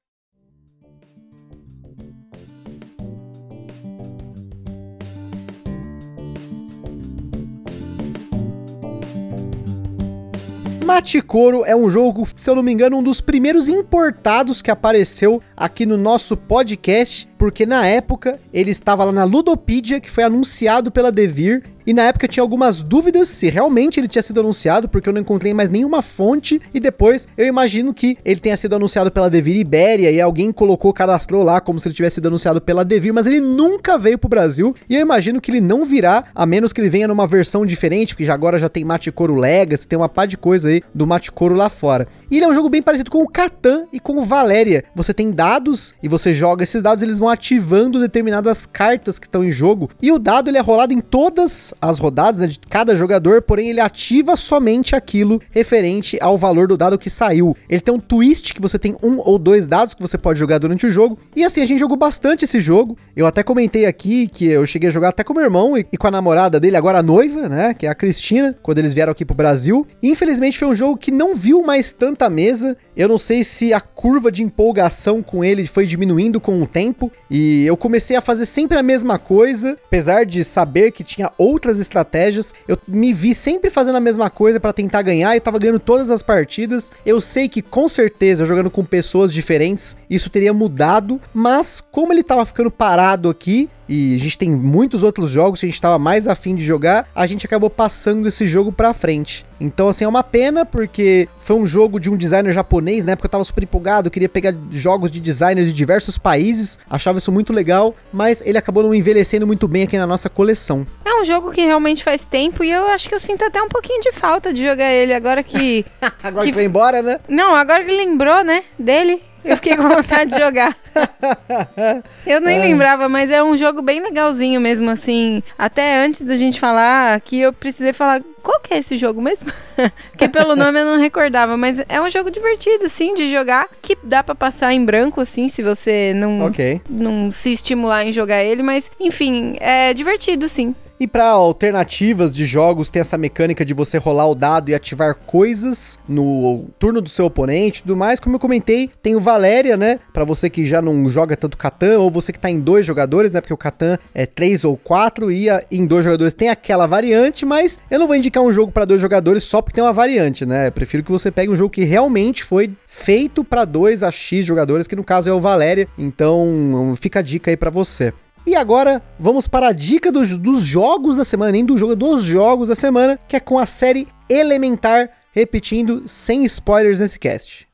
Machikoro 10.89 11.63
é 11.65 11.75
um 11.75 11.87
jogo, 11.87 12.27
se 12.35 12.49
eu 12.49 12.55
não 12.55 12.63
me 12.63 12.71
engano, 12.71 12.97
um 12.97 13.03
dos 13.03 13.21
primeiros 13.21 13.69
importados 13.69 14.59
que 14.59 14.71
apareceu 14.71 15.39
aqui 15.55 15.85
no 15.85 15.95
nosso 15.95 16.35
podcast, 16.35 17.29
porque 17.37 17.63
na 17.63 17.85
época 17.85 18.39
ele 18.51 18.71
estava 18.71 19.03
lá 19.03 19.11
na 19.11 19.23
Ludopedia, 19.23 19.99
que 19.99 20.09
foi 20.09 20.23
anunciado 20.23 20.89
pela 20.89 21.11
Devir, 21.11 21.61
e 21.89 21.93
na 21.93 22.03
época 22.03 22.27
tinha 22.27 22.43
algumas 22.43 22.83
dúvidas 22.83 23.29
se 23.29 23.49
realmente 23.49 23.99
ele 23.99 24.07
tinha 24.07 24.21
sido 24.21 24.39
anunciado, 24.41 24.87
porque 24.87 25.09
eu 25.09 25.13
não 25.13 25.21
encontrei 25.21 25.55
mais 25.55 25.71
nenhuma 25.71 26.03
fonte. 26.03 26.61
E 26.71 26.79
depois 26.79 27.27
eu 27.35 27.47
imagino 27.47 27.91
que 27.95 28.15
ele 28.23 28.39
tenha 28.39 28.55
sido 28.55 28.75
anunciado 28.75 29.09
pela 29.09 29.27
Devir 29.27 29.57
Ibéria 29.57 30.11
e 30.11 30.21
alguém 30.21 30.51
colocou, 30.51 30.93
cadastrou 30.93 31.41
lá 31.41 31.59
como 31.59 31.79
se 31.79 31.87
ele 31.87 31.95
tivesse 31.95 32.13
sido 32.15 32.27
anunciado 32.27 32.61
pela 32.61 32.85
Devir, 32.85 33.11
mas 33.11 33.25
ele 33.25 33.41
nunca 33.41 33.97
veio 33.97 34.19
pro 34.19 34.29
Brasil. 34.29 34.75
E 34.87 34.93
eu 34.93 35.01
imagino 35.01 35.41
que 35.41 35.49
ele 35.49 35.61
não 35.61 35.83
virá, 35.83 36.25
a 36.35 36.45
menos 36.45 36.71
que 36.71 36.79
ele 36.79 36.91
venha 36.91 37.07
numa 37.07 37.25
versão 37.25 37.65
diferente, 37.65 38.13
porque 38.13 38.23
já 38.23 38.35
agora 38.35 38.59
já 38.59 38.69
tem 38.69 38.85
Maticoro 38.85 39.33
Legacy, 39.33 39.87
tem 39.87 39.97
uma 39.97 40.07
pá 40.07 40.27
de 40.27 40.37
coisa 40.37 40.69
aí 40.69 40.83
do 40.93 41.07
Maticoro 41.07 41.55
lá 41.55 41.69
fora. 41.69 42.07
E 42.29 42.37
ele 42.37 42.45
é 42.45 42.47
um 42.47 42.53
jogo 42.53 42.69
bem 42.69 42.83
parecido 42.83 43.09
com 43.09 43.23
o 43.23 43.27
Catan 43.27 43.87
e 43.91 43.99
com 43.99 44.15
o 44.19 44.21
Valéria. 44.21 44.83
Você 44.93 45.11
tem 45.11 45.31
dados 45.31 45.95
e 46.03 46.07
você 46.07 46.35
joga 46.35 46.61
esses 46.61 46.83
dados, 46.83 47.01
eles 47.01 47.17
vão 47.17 47.29
ativando 47.29 47.99
determinadas 47.99 48.67
cartas 48.67 49.17
que 49.17 49.25
estão 49.25 49.43
em 49.43 49.51
jogo. 49.51 49.89
E 49.99 50.11
o 50.11 50.19
dado 50.19 50.51
ele 50.51 50.59
é 50.59 50.61
rolado 50.61 50.93
em 50.93 51.01
todas 51.01 51.73
as 51.81 51.99
rodadas 51.99 52.39
né, 52.39 52.47
de 52.47 52.59
cada 52.59 52.95
jogador, 52.95 53.41
porém 53.41 53.69
ele 53.69 53.79
ativa 53.79 54.35
somente 54.35 54.95
aquilo 54.95 55.41
referente 55.51 56.17
ao 56.21 56.37
valor 56.37 56.67
do 56.67 56.77
dado 56.77 56.97
que 56.97 57.09
saiu. 57.09 57.55
Ele 57.69 57.81
tem 57.81 57.93
um 57.93 57.99
twist 57.99 58.53
que 58.53 58.61
você 58.61 58.77
tem 58.77 58.95
um 59.01 59.19
ou 59.19 59.37
dois 59.37 59.67
dados 59.67 59.93
que 59.93 60.01
você 60.01 60.17
pode 60.17 60.39
jogar 60.39 60.57
durante 60.57 60.85
o 60.85 60.89
jogo. 60.89 61.17
E 61.35 61.43
assim, 61.43 61.61
a 61.61 61.65
gente 61.65 61.79
jogou 61.79 61.97
bastante 61.97 62.45
esse 62.45 62.59
jogo. 62.59 62.97
Eu 63.15 63.25
até 63.25 63.43
comentei 63.43 63.85
aqui 63.85 64.27
que 64.27 64.45
eu 64.45 64.65
cheguei 64.65 64.89
a 64.89 64.91
jogar 64.91 65.09
até 65.09 65.23
com 65.23 65.33
meu 65.33 65.43
irmão 65.43 65.77
e, 65.77 65.85
e 65.91 65.97
com 65.97 66.07
a 66.07 66.11
namorada 66.11 66.59
dele, 66.59 66.75
agora 66.75 66.99
a 66.99 67.03
noiva, 67.03 67.47
né? 67.47 67.73
Que 67.73 67.85
é 67.85 67.89
a 67.89 67.95
Cristina, 67.95 68.55
quando 68.61 68.79
eles 68.79 68.93
vieram 68.93 69.11
aqui 69.11 69.25
pro 69.25 69.35
Brasil. 69.35 69.85
E, 70.01 70.09
infelizmente 70.09 70.57
foi 70.57 70.67
um 70.67 70.75
jogo 70.75 70.97
que 70.97 71.11
não 71.11 71.35
viu 71.35 71.63
mais 71.63 71.91
tanta 71.91 72.29
mesa. 72.29 72.75
Eu 72.95 73.07
não 73.07 73.17
sei 73.17 73.43
se 73.43 73.73
a 73.73 73.79
curva 73.79 74.31
de 74.31 74.43
empolgação 74.43 75.21
com 75.21 75.43
ele 75.43 75.65
foi 75.65 75.85
diminuindo 75.85 76.39
com 76.39 76.61
o 76.61 76.67
tempo. 76.67 77.11
E 77.29 77.65
eu 77.65 77.77
comecei 77.77 78.15
a 78.15 78.21
fazer 78.21 78.45
sempre 78.45 78.77
a 78.77 78.83
mesma 78.83 79.19
coisa, 79.19 79.77
apesar 79.85 80.25
de 80.25 80.43
saber 80.43 80.91
que 80.91 81.03
tinha 81.03 81.31
outras 81.37 81.68
outras 81.69 81.79
estratégias. 81.79 82.53
Eu 82.67 82.77
me 82.87 83.13
vi 83.13 83.33
sempre 83.33 83.69
fazendo 83.69 83.95
a 83.95 84.01
mesma 84.01 84.29
coisa 84.29 84.59
para 84.59 84.73
tentar 84.73 85.01
ganhar 85.01 85.35
e 85.35 85.39
tava 85.39 85.59
ganhando 85.59 85.79
todas 85.79 86.09
as 86.09 86.23
partidas. 86.23 86.91
Eu 87.05 87.21
sei 87.21 87.47
que 87.47 87.61
com 87.61 87.87
certeza 87.87 88.45
jogando 88.45 88.71
com 88.71 88.83
pessoas 88.83 89.31
diferentes, 89.31 89.95
isso 90.09 90.29
teria 90.29 90.53
mudado, 90.53 91.21
mas 91.33 91.81
como 91.91 92.11
ele 92.11 92.23
tava 92.23 92.45
ficando 92.45 92.71
parado 92.71 93.29
aqui, 93.29 93.69
e 93.89 94.15
a 94.15 94.19
gente 94.19 94.37
tem 94.37 94.51
muitos 94.51 95.01
outros 95.01 95.31
jogos 95.31 95.59
que 95.59 95.65
a 95.65 95.69
gente 95.69 95.75
estava 95.75 95.97
mais 95.97 96.27
afim 96.27 96.53
de 96.53 96.63
jogar, 96.63 97.09
a 97.15 97.25
gente 97.25 97.45
acabou 97.45 97.71
passando 97.71 98.27
esse 98.27 98.45
jogo 98.45 98.71
pra 98.71 98.93
frente. 98.93 99.43
Então, 99.59 99.89
assim, 99.89 100.05
é 100.05 100.07
uma 100.07 100.23
pena, 100.23 100.63
porque 100.63 101.27
foi 101.39 101.55
um 101.55 101.65
jogo 101.65 101.99
de 101.99 102.09
um 102.09 102.15
designer 102.15 102.53
japonês, 102.53 103.03
na 103.03 103.13
época 103.13 103.25
eu 103.25 103.31
tava 103.31 103.43
super 103.43 103.63
empolgado, 103.63 104.11
queria 104.11 104.29
pegar 104.29 104.53
jogos 104.71 105.09
de 105.09 105.19
designers 105.19 105.67
de 105.67 105.73
diversos 105.73 106.17
países, 106.17 106.79
achava 106.89 107.17
isso 107.17 107.31
muito 107.31 107.51
legal, 107.51 107.95
mas 108.13 108.41
ele 108.45 108.57
acabou 108.57 108.83
não 108.83 108.93
envelhecendo 108.93 109.47
muito 109.47 109.67
bem 109.67 109.83
aqui 109.83 109.97
na 109.97 110.07
nossa 110.07 110.29
coleção. 110.29 110.85
É 111.03 111.19
um 111.19 111.25
jogo 111.25 111.51
que 111.51 111.61
realmente 111.61 112.03
faz 112.03 112.23
tempo 112.23 112.63
e 112.63 112.71
eu 112.71 112.85
acho 112.87 113.09
que 113.09 113.15
eu 113.15 113.19
sinto 113.19 113.43
até 113.43 113.61
um 113.61 113.67
pouquinho 113.67 114.01
de 114.01 114.11
falta 114.11 114.53
de 114.53 114.63
jogar 114.63 114.91
ele 114.93 115.13
agora 115.13 115.41
que. 115.43 115.83
agora 116.23 116.45
que, 116.45 116.51
que 116.51 116.53
foi 116.53 116.65
embora, 116.65 117.01
né? 117.01 117.19
Não, 117.27 117.55
agora 117.55 117.83
que 117.83 117.91
lembrou, 117.91 118.43
né? 118.43 118.63
Dele. 118.77 119.28
Eu 119.43 119.55
fiquei 119.55 119.75
com 119.75 119.83
vontade 119.87 120.31
de 120.31 120.37
jogar. 120.37 120.75
Eu 122.25 122.41
nem 122.41 122.59
lembrava, 122.59 123.07
mas 123.07 123.31
é 123.31 123.41
um 123.43 123.55
jogo 123.55 123.81
bem 123.81 124.01
legalzinho 124.01 124.59
mesmo, 124.59 124.89
assim. 124.89 125.41
Até 125.57 126.03
antes 126.03 126.25
da 126.25 126.35
gente 126.35 126.59
falar 126.59 127.19
que 127.21 127.39
eu 127.39 127.53
precisei 127.53 127.93
falar 127.93 128.21
qual 128.41 128.59
que 128.59 128.73
é 128.73 128.77
esse 128.79 128.97
jogo 128.97 129.21
mesmo? 129.21 129.51
Porque 130.11 130.27
pelo 130.27 130.55
nome 130.57 130.79
eu 130.79 130.85
não 130.85 130.99
recordava, 130.99 131.55
mas 131.55 131.81
é 131.87 132.01
um 132.01 132.09
jogo 132.09 132.29
divertido, 132.31 132.89
sim, 132.89 133.13
de 133.13 133.27
jogar, 133.27 133.67
que 133.81 133.97
dá 134.03 134.23
para 134.23 134.35
passar 134.35 134.73
em 134.73 134.83
branco, 134.83 135.21
assim, 135.21 135.47
se 135.47 135.61
você 135.61 136.13
não, 136.15 136.45
okay. 136.45 136.81
não 136.89 137.31
se 137.31 137.51
estimular 137.51 138.05
em 138.05 138.11
jogar 138.11 138.43
ele, 138.43 138.63
mas 138.63 138.91
enfim, 138.99 139.55
é 139.59 139.93
divertido, 139.93 140.49
sim. 140.49 140.75
E 140.99 141.07
para 141.07 141.27
alternativas 141.27 142.35
de 142.35 142.45
jogos, 142.45 142.91
tem 142.91 142.99
essa 142.99 143.17
mecânica 143.17 143.63
de 143.63 143.73
você 143.73 143.97
rolar 143.97 144.27
o 144.27 144.35
dado 144.35 144.69
e 144.69 144.75
ativar 144.75 145.15
coisas 145.15 145.97
no 146.05 146.65
turno 146.77 147.01
do 147.01 147.07
seu 147.07 147.25
oponente 147.25 147.79
e 147.79 147.83
tudo 147.83 147.95
mais. 147.95 148.19
Como 148.19 148.35
eu 148.35 148.39
comentei, 148.39 148.89
tem 149.01 149.15
o 149.15 149.19
Valéria, 149.21 149.77
né? 149.77 149.99
Para 150.11 150.25
você 150.25 150.49
que 150.49 150.65
já 150.65 150.81
não 150.81 151.09
joga 151.09 151.37
tanto 151.37 151.55
Catan, 151.55 151.99
ou 151.99 152.11
você 152.11 152.33
que 152.33 152.39
tá 152.39 152.49
em 152.49 152.59
dois 152.59 152.85
jogadores, 152.85 153.31
né? 153.31 153.39
Porque 153.39 153.53
o 153.53 153.57
Catan 153.57 153.97
é 154.13 154.25
três 154.25 154.65
ou 154.65 154.75
quatro, 154.75 155.31
e 155.31 155.47
em 155.71 155.85
dois 155.85 156.03
jogadores 156.03 156.33
tem 156.33 156.49
aquela 156.49 156.85
variante, 156.85 157.45
mas 157.45 157.79
eu 157.89 157.97
não 157.97 158.05
vou 158.05 158.17
indicar 158.17 158.43
um 158.43 158.51
jogo 158.51 158.71
para 158.71 158.83
dois 158.83 158.99
jogadores 158.99 159.45
só 159.45 159.61
porque 159.61 159.75
tem 159.75 159.83
uma 159.83 159.93
variante, 159.93 160.45
né? 160.45 160.67
Eu 160.67 160.71
prefiro 160.73 161.01
que 161.01 161.11
você 161.11 161.31
pegue 161.31 161.49
um 161.49 161.55
jogo 161.55 161.69
que 161.69 161.85
realmente 161.85 162.43
foi 162.43 162.71
feito 162.85 163.41
para 163.45 163.63
dois 163.63 164.03
a 164.03 164.11
X 164.11 164.45
jogadores, 164.45 164.85
que 164.85 164.97
no 164.97 165.03
caso 165.05 165.29
é 165.29 165.33
o 165.33 165.39
Valéria. 165.39 165.87
Então, 165.97 166.93
fica 166.99 167.19
a 167.19 167.21
dica 167.21 167.49
aí 167.51 167.55
para 167.55 167.69
você. 167.69 168.13
E 168.49 168.55
agora 168.55 168.99
vamos 169.19 169.47
para 169.47 169.67
a 169.67 169.71
dica 169.71 170.11
dos, 170.11 170.35
dos 170.35 170.63
jogos 170.63 171.15
da 171.15 171.23
semana, 171.23 171.51
nem 171.51 171.63
do 171.63 171.77
jogo, 171.77 171.95
dos 171.95 172.23
jogos 172.23 172.67
da 172.67 172.75
semana, 172.75 173.19
que 173.27 173.35
é 173.35 173.39
com 173.39 173.59
a 173.59 173.65
série 173.67 174.07
Elementar, 174.27 175.07
repetindo, 175.31 176.01
sem 176.07 176.43
spoilers 176.45 176.99
nesse 176.99 177.19
cast. 177.19 177.68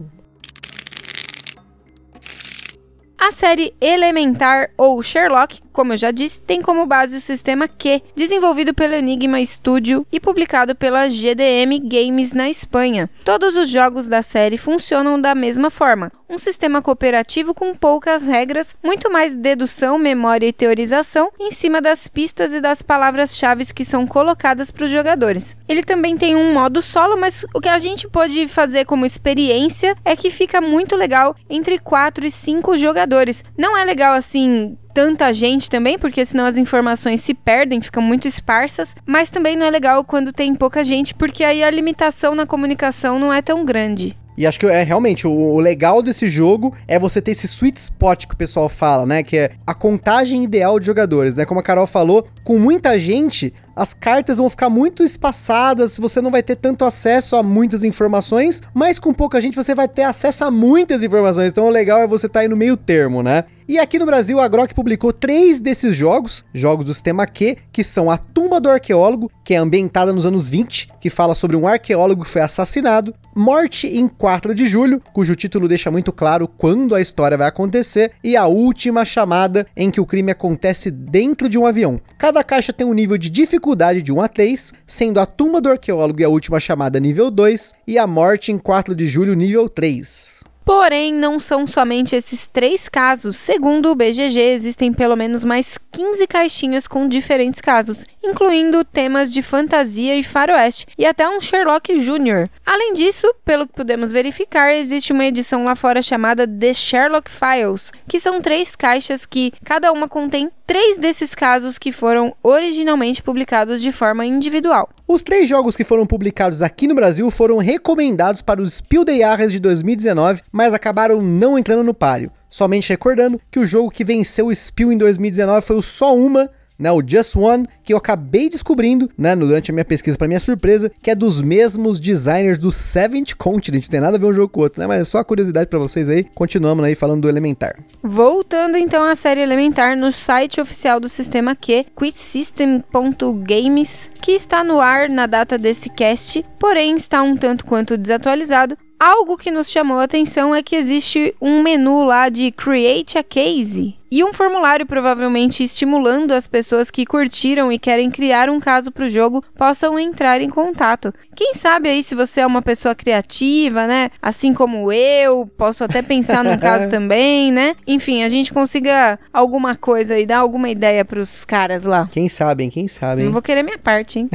A 3.17 3.31
série 3.31 3.73
Elementar 3.81 4.71
ou 4.77 5.03
Sherlock, 5.03 5.61
como 5.73 5.93
eu 5.93 5.97
já 5.97 6.09
disse, 6.09 6.39
tem 6.39 6.61
como 6.61 6.85
base 6.85 7.17
o 7.17 7.21
sistema 7.21 7.67
Q, 7.67 8.01
desenvolvido 8.15 8.73
pelo 8.73 8.93
Enigma 8.93 9.43
Studio 9.45 10.07
e 10.11 10.19
publicado 10.19 10.73
pela 10.73 11.09
GDM 11.09 11.79
Games 11.83 12.33
na 12.33 12.49
Espanha. 12.49 13.09
Todos 13.25 13.55
os 13.55 13.69
jogos 13.69 14.07
da 14.07 14.21
série 14.21 14.57
funcionam 14.57 15.19
da 15.19 15.35
mesma 15.35 15.69
forma, 15.69 16.11
um 16.29 16.38
sistema 16.38 16.81
cooperativo 16.81 17.53
com 17.53 17.74
poucas 17.74 18.24
regras, 18.24 18.75
muito 18.83 19.12
mais 19.12 19.36
dedução, 19.36 19.98
memória 19.98 20.48
e 20.48 20.53
teorização 20.53 21.31
em 21.39 21.51
cima 21.51 21.81
das 21.81 22.07
pistas 22.07 22.53
e 22.53 22.62
das 22.62 22.81
palavras-chave 22.81 23.59
que 23.74 23.83
são 23.83 24.07
colocadas 24.07 24.71
para 24.71 24.86
os 24.86 24.91
jogadores. 24.91 25.57
Ele 25.67 25.83
também 25.83 26.17
tem 26.17 26.36
um 26.36 26.53
modo 26.53 26.81
solo, 26.81 27.17
mas 27.17 27.45
o 27.53 27.59
que 27.59 27.67
a 27.67 27.79
gente 27.79 28.07
pode 28.07 28.48
fazer 28.48 28.86
como 28.86 29.05
experiência 29.05 29.95
é 30.05 30.15
que 30.15 30.29
fica 30.29 30.62
muito 30.62 30.95
legal 30.95 31.36
entre 31.50 31.79
4 31.79 32.25
e 32.25 32.31
5 32.31 32.77
jogadores. 32.77 33.43
Não 33.57 33.77
é 33.77 33.83
legal 33.83 34.13
assim 34.13 34.77
tanta 34.93 35.31
gente 35.33 35.69
também, 35.69 35.98
porque 35.98 36.25
senão 36.25 36.45
as 36.45 36.57
informações 36.57 37.21
se 37.21 37.33
perdem, 37.33 37.81
ficam 37.81 38.01
muito 38.01 38.27
esparsas, 38.27 38.95
mas 39.05 39.29
também 39.29 39.55
não 39.55 39.65
é 39.65 39.69
legal 39.69 40.03
quando 40.03 40.33
tem 40.33 40.53
pouca 40.55 40.83
gente, 40.83 41.13
porque 41.13 41.43
aí 41.43 41.63
a 41.63 41.71
limitação 41.71 42.36
na 42.36 42.45
comunicação 42.45 43.19
não 43.19 43.31
é 43.31 43.41
tão 43.41 43.63
grande. 43.63 44.17
E 44.39 44.48
acho 44.48 44.58
que 44.58 44.65
é 44.65 44.84
realmente 44.84 45.27
o, 45.27 45.31
o, 45.31 45.60
legal 45.60 46.01
desse 46.01 46.29
jogo 46.29 46.74
é 46.88 46.98
você 46.98 47.22
ter 47.22 47.31
esse 47.31 47.46
sweet 47.46 47.77
spot 47.77 48.25
que 48.25 48.34
o 48.34 48.38
pessoal 48.38 48.69
fala, 48.69 49.05
né? 49.05 49.22
Que 49.22 49.38
é 49.38 49.51
a 49.67 49.74
contagem 49.74 50.46
ideal 50.46 50.79
de 50.79 50.86
jogadores, 50.86 51.36
né? 51.36 51.43
Como 51.43 51.60
a 51.60 51.63
Carol 51.63 51.86
falou, 51.86 52.25
com 52.41 52.58
muita 52.58 52.98
gente, 52.98 53.53
as 53.79 53.93
cartas 53.93 54.39
vão 54.39 54.50
ficar 54.50 54.69
muito 54.69 55.05
espaçadas, 55.05 55.98
você 55.98 56.19
não 56.19 56.29
vai 56.29 56.43
ter 56.43 56.57
tanto 56.57 56.83
acesso 56.83 57.38
a 57.38 57.41
muitas 57.41 57.81
informações, 57.81 58.62
mas 58.74 59.00
com 59.00 59.13
pouca 59.13 59.39
gente 59.39 59.55
você 59.55 59.74
vai 59.74 59.88
ter 59.88 60.03
acesso 60.03 60.43
a 60.43 60.51
muitas 60.51 61.01
informações. 61.01 61.53
Então 61.53 61.65
o 61.65 61.69
legal 61.69 62.00
é 62.00 62.05
você 62.05 62.25
estar 62.25 62.39
tá 62.39 62.41
aí 62.41 62.50
no 62.50 62.57
meio 62.57 62.75
termo, 62.75 63.24
né? 63.24 63.45
E 63.69 63.77
aqui 63.77 64.00
no 64.00 64.05
Brasil, 64.05 64.39
a 64.39 64.48
Grok 64.48 64.74
publicou 64.74 65.13
três 65.13 65.59
desses 65.59 65.95
jogos, 65.95 66.43
jogos 66.53 66.88
do 66.88 66.93
sistema 66.93 67.25
Q, 67.27 67.55
que 67.71 67.83
são 67.83 68.09
a 68.09 68.17
Tumba 68.17 68.59
do 68.59 68.67
Arqueólogo, 68.67 69.31
que 69.45 69.53
é 69.53 69.57
ambientada 69.57 70.12
nos 70.12 70.25
anos 70.25 70.50
20, 70.50 70.89
que 71.00 71.09
fala 71.09 71.36
sobre 71.36 71.55
um 71.55 71.67
arqueólogo 71.67 72.24
que 72.24 72.31
foi 72.31 72.41
assassinado, 72.41 73.13
Morte 73.36 73.88
em 73.88 74.07
4 74.07 74.53
de 74.53 74.67
julho, 74.67 75.01
cujo 75.13 75.36
título 75.36 75.67
deixa 75.67 75.89
muito 75.89 76.12
claro 76.12 76.45
quando 76.45 76.93
a 76.93 77.00
história 77.00 77.38
vai 77.38 77.48
acontecer, 77.48 78.12
e 78.24 78.36
a 78.36 78.48
última 78.48 79.05
chamada, 79.05 79.65
em 79.77 79.89
que 79.89 80.01
o 80.01 80.05
crime 80.05 80.31
acontece 80.31 80.91
dentro 80.91 81.48
de 81.48 81.57
um 81.57 81.65
avião. 81.65 82.01
Cada 82.17 82.43
caixa 82.43 82.74
tem 82.74 82.86
um 82.86 82.93
nível 82.93 83.17
de 83.17 83.29
dificuldade 83.29 83.68
de 84.01 84.11
1 84.11 84.21
a 84.21 84.27
3, 84.27 84.73
sendo 84.85 85.19
a 85.19 85.25
Tumba 85.25 85.61
do 85.61 85.69
Arqueólogo 85.69 86.21
e 86.21 86.23
a 86.23 86.29
última 86.29 86.59
chamada 86.59 86.99
nível 86.99 87.31
2, 87.31 87.73
e 87.88 87.97
a 87.97 88.05
Morte 88.05 88.51
em 88.51 88.57
4 88.57 88.95
de 88.95 89.07
julho 89.07 89.33
nível 89.35 89.69
3. 89.69 90.39
Porém, 90.69 91.11
não 91.11 91.39
são 91.39 91.65
somente 91.65 92.15
esses 92.15 92.45
três 92.45 92.88
casos. 92.88 93.38
Segundo 93.38 93.89
o 93.89 93.95
BGG, 93.95 94.39
existem 94.39 94.93
pelo 94.93 95.15
menos 95.15 95.43
mais 95.43 95.79
15 95.91 96.27
caixinhas 96.27 96.88
com 96.88 97.07
diferentes 97.07 97.59
casos, 97.59 98.05
incluindo 98.23 98.85
temas 98.85 99.33
de 99.33 99.41
fantasia 99.41 100.15
e 100.15 100.21
faroeste, 100.21 100.85
e 100.95 101.07
até 101.07 101.27
um 101.27 101.41
Sherlock 101.41 101.91
Jr. 101.99 102.51
Além 102.63 102.93
disso, 102.93 103.33
pelo 103.43 103.65
que 103.65 103.73
podemos 103.73 104.11
verificar, 104.11 104.75
existe 104.75 105.11
uma 105.11 105.25
edição 105.25 105.63
lá 105.63 105.73
fora 105.73 106.03
chamada 106.03 106.47
The 106.47 106.71
Sherlock 106.71 107.31
Files, 107.31 107.91
que 108.07 108.19
são 108.19 108.39
três 108.39 108.75
caixas 108.75 109.25
que 109.25 109.51
cada 109.65 109.91
uma 109.91 110.07
contém 110.07 110.51
três 110.67 110.99
desses 110.99 111.33
casos 111.33 111.79
que 111.79 111.91
foram 111.91 112.35
originalmente 112.43 113.23
publicados 113.23 113.81
de 113.81 113.91
forma 113.91 114.23
individual. 114.23 114.88
Os 115.11 115.23
três 115.23 115.49
jogos 115.49 115.75
que 115.75 115.83
foram 115.83 116.05
publicados 116.05 116.61
aqui 116.61 116.85
no 116.85 116.93
Brasil 116.93 117.31
foram 117.31 117.57
recomendados 117.57 118.43
para 118.43 118.61
os 118.61 118.75
Spiel 118.75 119.03
des 119.03 119.17
Jahres 119.17 119.51
de 119.51 119.59
2019, 119.59 120.43
mas 120.51 120.71
acabaram 120.71 121.19
não 121.19 121.57
entrando 121.57 121.83
no 121.83 121.95
páreo. 121.95 122.31
Somente 122.47 122.89
recordando 122.89 123.41
que 123.49 123.57
o 123.57 123.65
jogo 123.65 123.89
que 123.89 124.03
venceu 124.03 124.45
o 124.45 124.55
Spiel 124.55 124.91
em 124.91 124.97
2019 124.99 125.65
foi 125.65 125.77
o 125.77 125.81
Só 125.81 126.15
Uma, 126.15 126.47
né, 126.79 126.91
o 126.91 127.03
Just 127.05 127.36
One, 127.36 127.67
que 127.83 127.93
eu 127.93 127.98
acabei 127.98 128.50
descobrindo, 128.50 129.09
né, 129.17 129.36
durante 129.36 129.69
a 129.69 129.74
minha 129.74 129.86
pesquisa 129.86 130.17
para 130.17 130.27
minha 130.27 130.39
surpresa, 130.39 130.89
que 131.01 131.12
é 131.12 131.15
dos 131.15 131.41
mesmos 131.41 132.00
designers 132.00 132.57
do 132.57 132.71
Seventh 132.71 133.36
Continent, 133.38 133.88
tem 133.88 134.00
nada 134.00 134.15
a 134.15 134.19
ver 134.19 134.27
um 134.27 134.33
jogo 134.33 134.50
com 134.50 134.62
o 134.62 134.63
outro, 134.63 134.79
né, 134.79 134.88
mas 134.88 135.01
é 135.01 135.03
só 135.03 135.21
curiosidade 135.24 135.67
para 135.67 135.77
vocês 135.77 136.09
aí. 136.09 136.25
Continuamos 136.33 136.86
aí 136.86 136.95
falando 136.95 137.24
do 137.24 137.29
Elementar. 137.29 137.75
Voltando 138.01 138.77
então 138.77 139.03
à 139.03 139.15
série 139.15 139.41
Elementar 139.41 139.98
no 139.98 140.12
site 140.12 140.62
oficial 140.62 141.00
do 141.00 141.09
sistema 141.09 141.55
Q, 141.55 141.86
quitsystem.games, 141.98 144.12
que 144.21 144.31
está 144.31 144.63
no 144.63 144.79
ar 144.79 145.09
na 145.09 145.25
data 145.25 145.57
desse 145.57 145.89
cast, 145.89 146.45
porém 146.57 146.95
está 146.95 147.21
um 147.21 147.36
tanto 147.36 147.65
quanto 147.65 147.98
desatualizado, 147.98 148.77
Algo 148.99 149.37
que 149.37 149.49
nos 149.49 149.71
chamou 149.71 149.97
a 149.97 150.03
atenção 150.03 150.53
é 150.53 150.61
que 150.61 150.75
existe 150.75 151.33
um 151.41 151.63
menu 151.63 152.03
lá 152.03 152.27
de 152.27 152.51
Create 152.51 153.17
a 153.17 153.23
Case 153.23 153.95
e 154.11 154.23
um 154.25 154.33
formulário 154.33 154.85
provavelmente 154.85 155.63
estimulando 155.63 156.33
as 156.33 156.47
pessoas 156.47 156.91
que 156.91 157.05
curtiram 157.05 157.71
e 157.71 157.79
querem 157.79 158.09
criar 158.09 158.49
um 158.49 158.59
caso 158.59 158.91
para 158.91 159.05
o 159.05 159.09
jogo 159.09 159.41
possam 159.55 159.97
entrar 159.97 160.41
em 160.41 160.49
contato. 160.49 161.13
Quem 161.33 161.55
sabe 161.55 161.87
aí 161.87 162.03
se 162.03 162.13
você 162.13 162.41
é 162.41 162.45
uma 162.45 162.61
pessoa 162.61 162.93
criativa, 162.93 163.88
né? 163.88 164.09
Assim 164.21 164.53
como 164.53 164.91
eu, 164.91 165.49
posso 165.57 165.83
até 165.85 166.01
pensar 166.01 166.43
num 166.43 166.57
caso 166.59 166.89
também, 166.89 167.53
né? 167.53 167.77
Enfim, 167.88 168.23
a 168.23 168.29
gente 168.29 168.51
consiga 168.51 169.17
alguma 169.31 169.77
coisa 169.77 170.19
e 170.19 170.25
dar 170.25 170.39
alguma 170.39 170.69
ideia 170.69 171.05
para 171.05 171.21
os 171.21 171.45
caras 171.45 171.85
lá. 171.85 172.09
Quem 172.12 172.27
sabe, 172.27 172.65
hein? 172.65 172.69
Quem 172.69 172.88
sabe, 172.89 173.21
hein? 173.21 173.25
Não 173.27 173.33
vou 173.33 173.41
querer 173.41 173.63
minha 173.63 173.77
parte, 173.77 174.19
hein? 174.19 174.29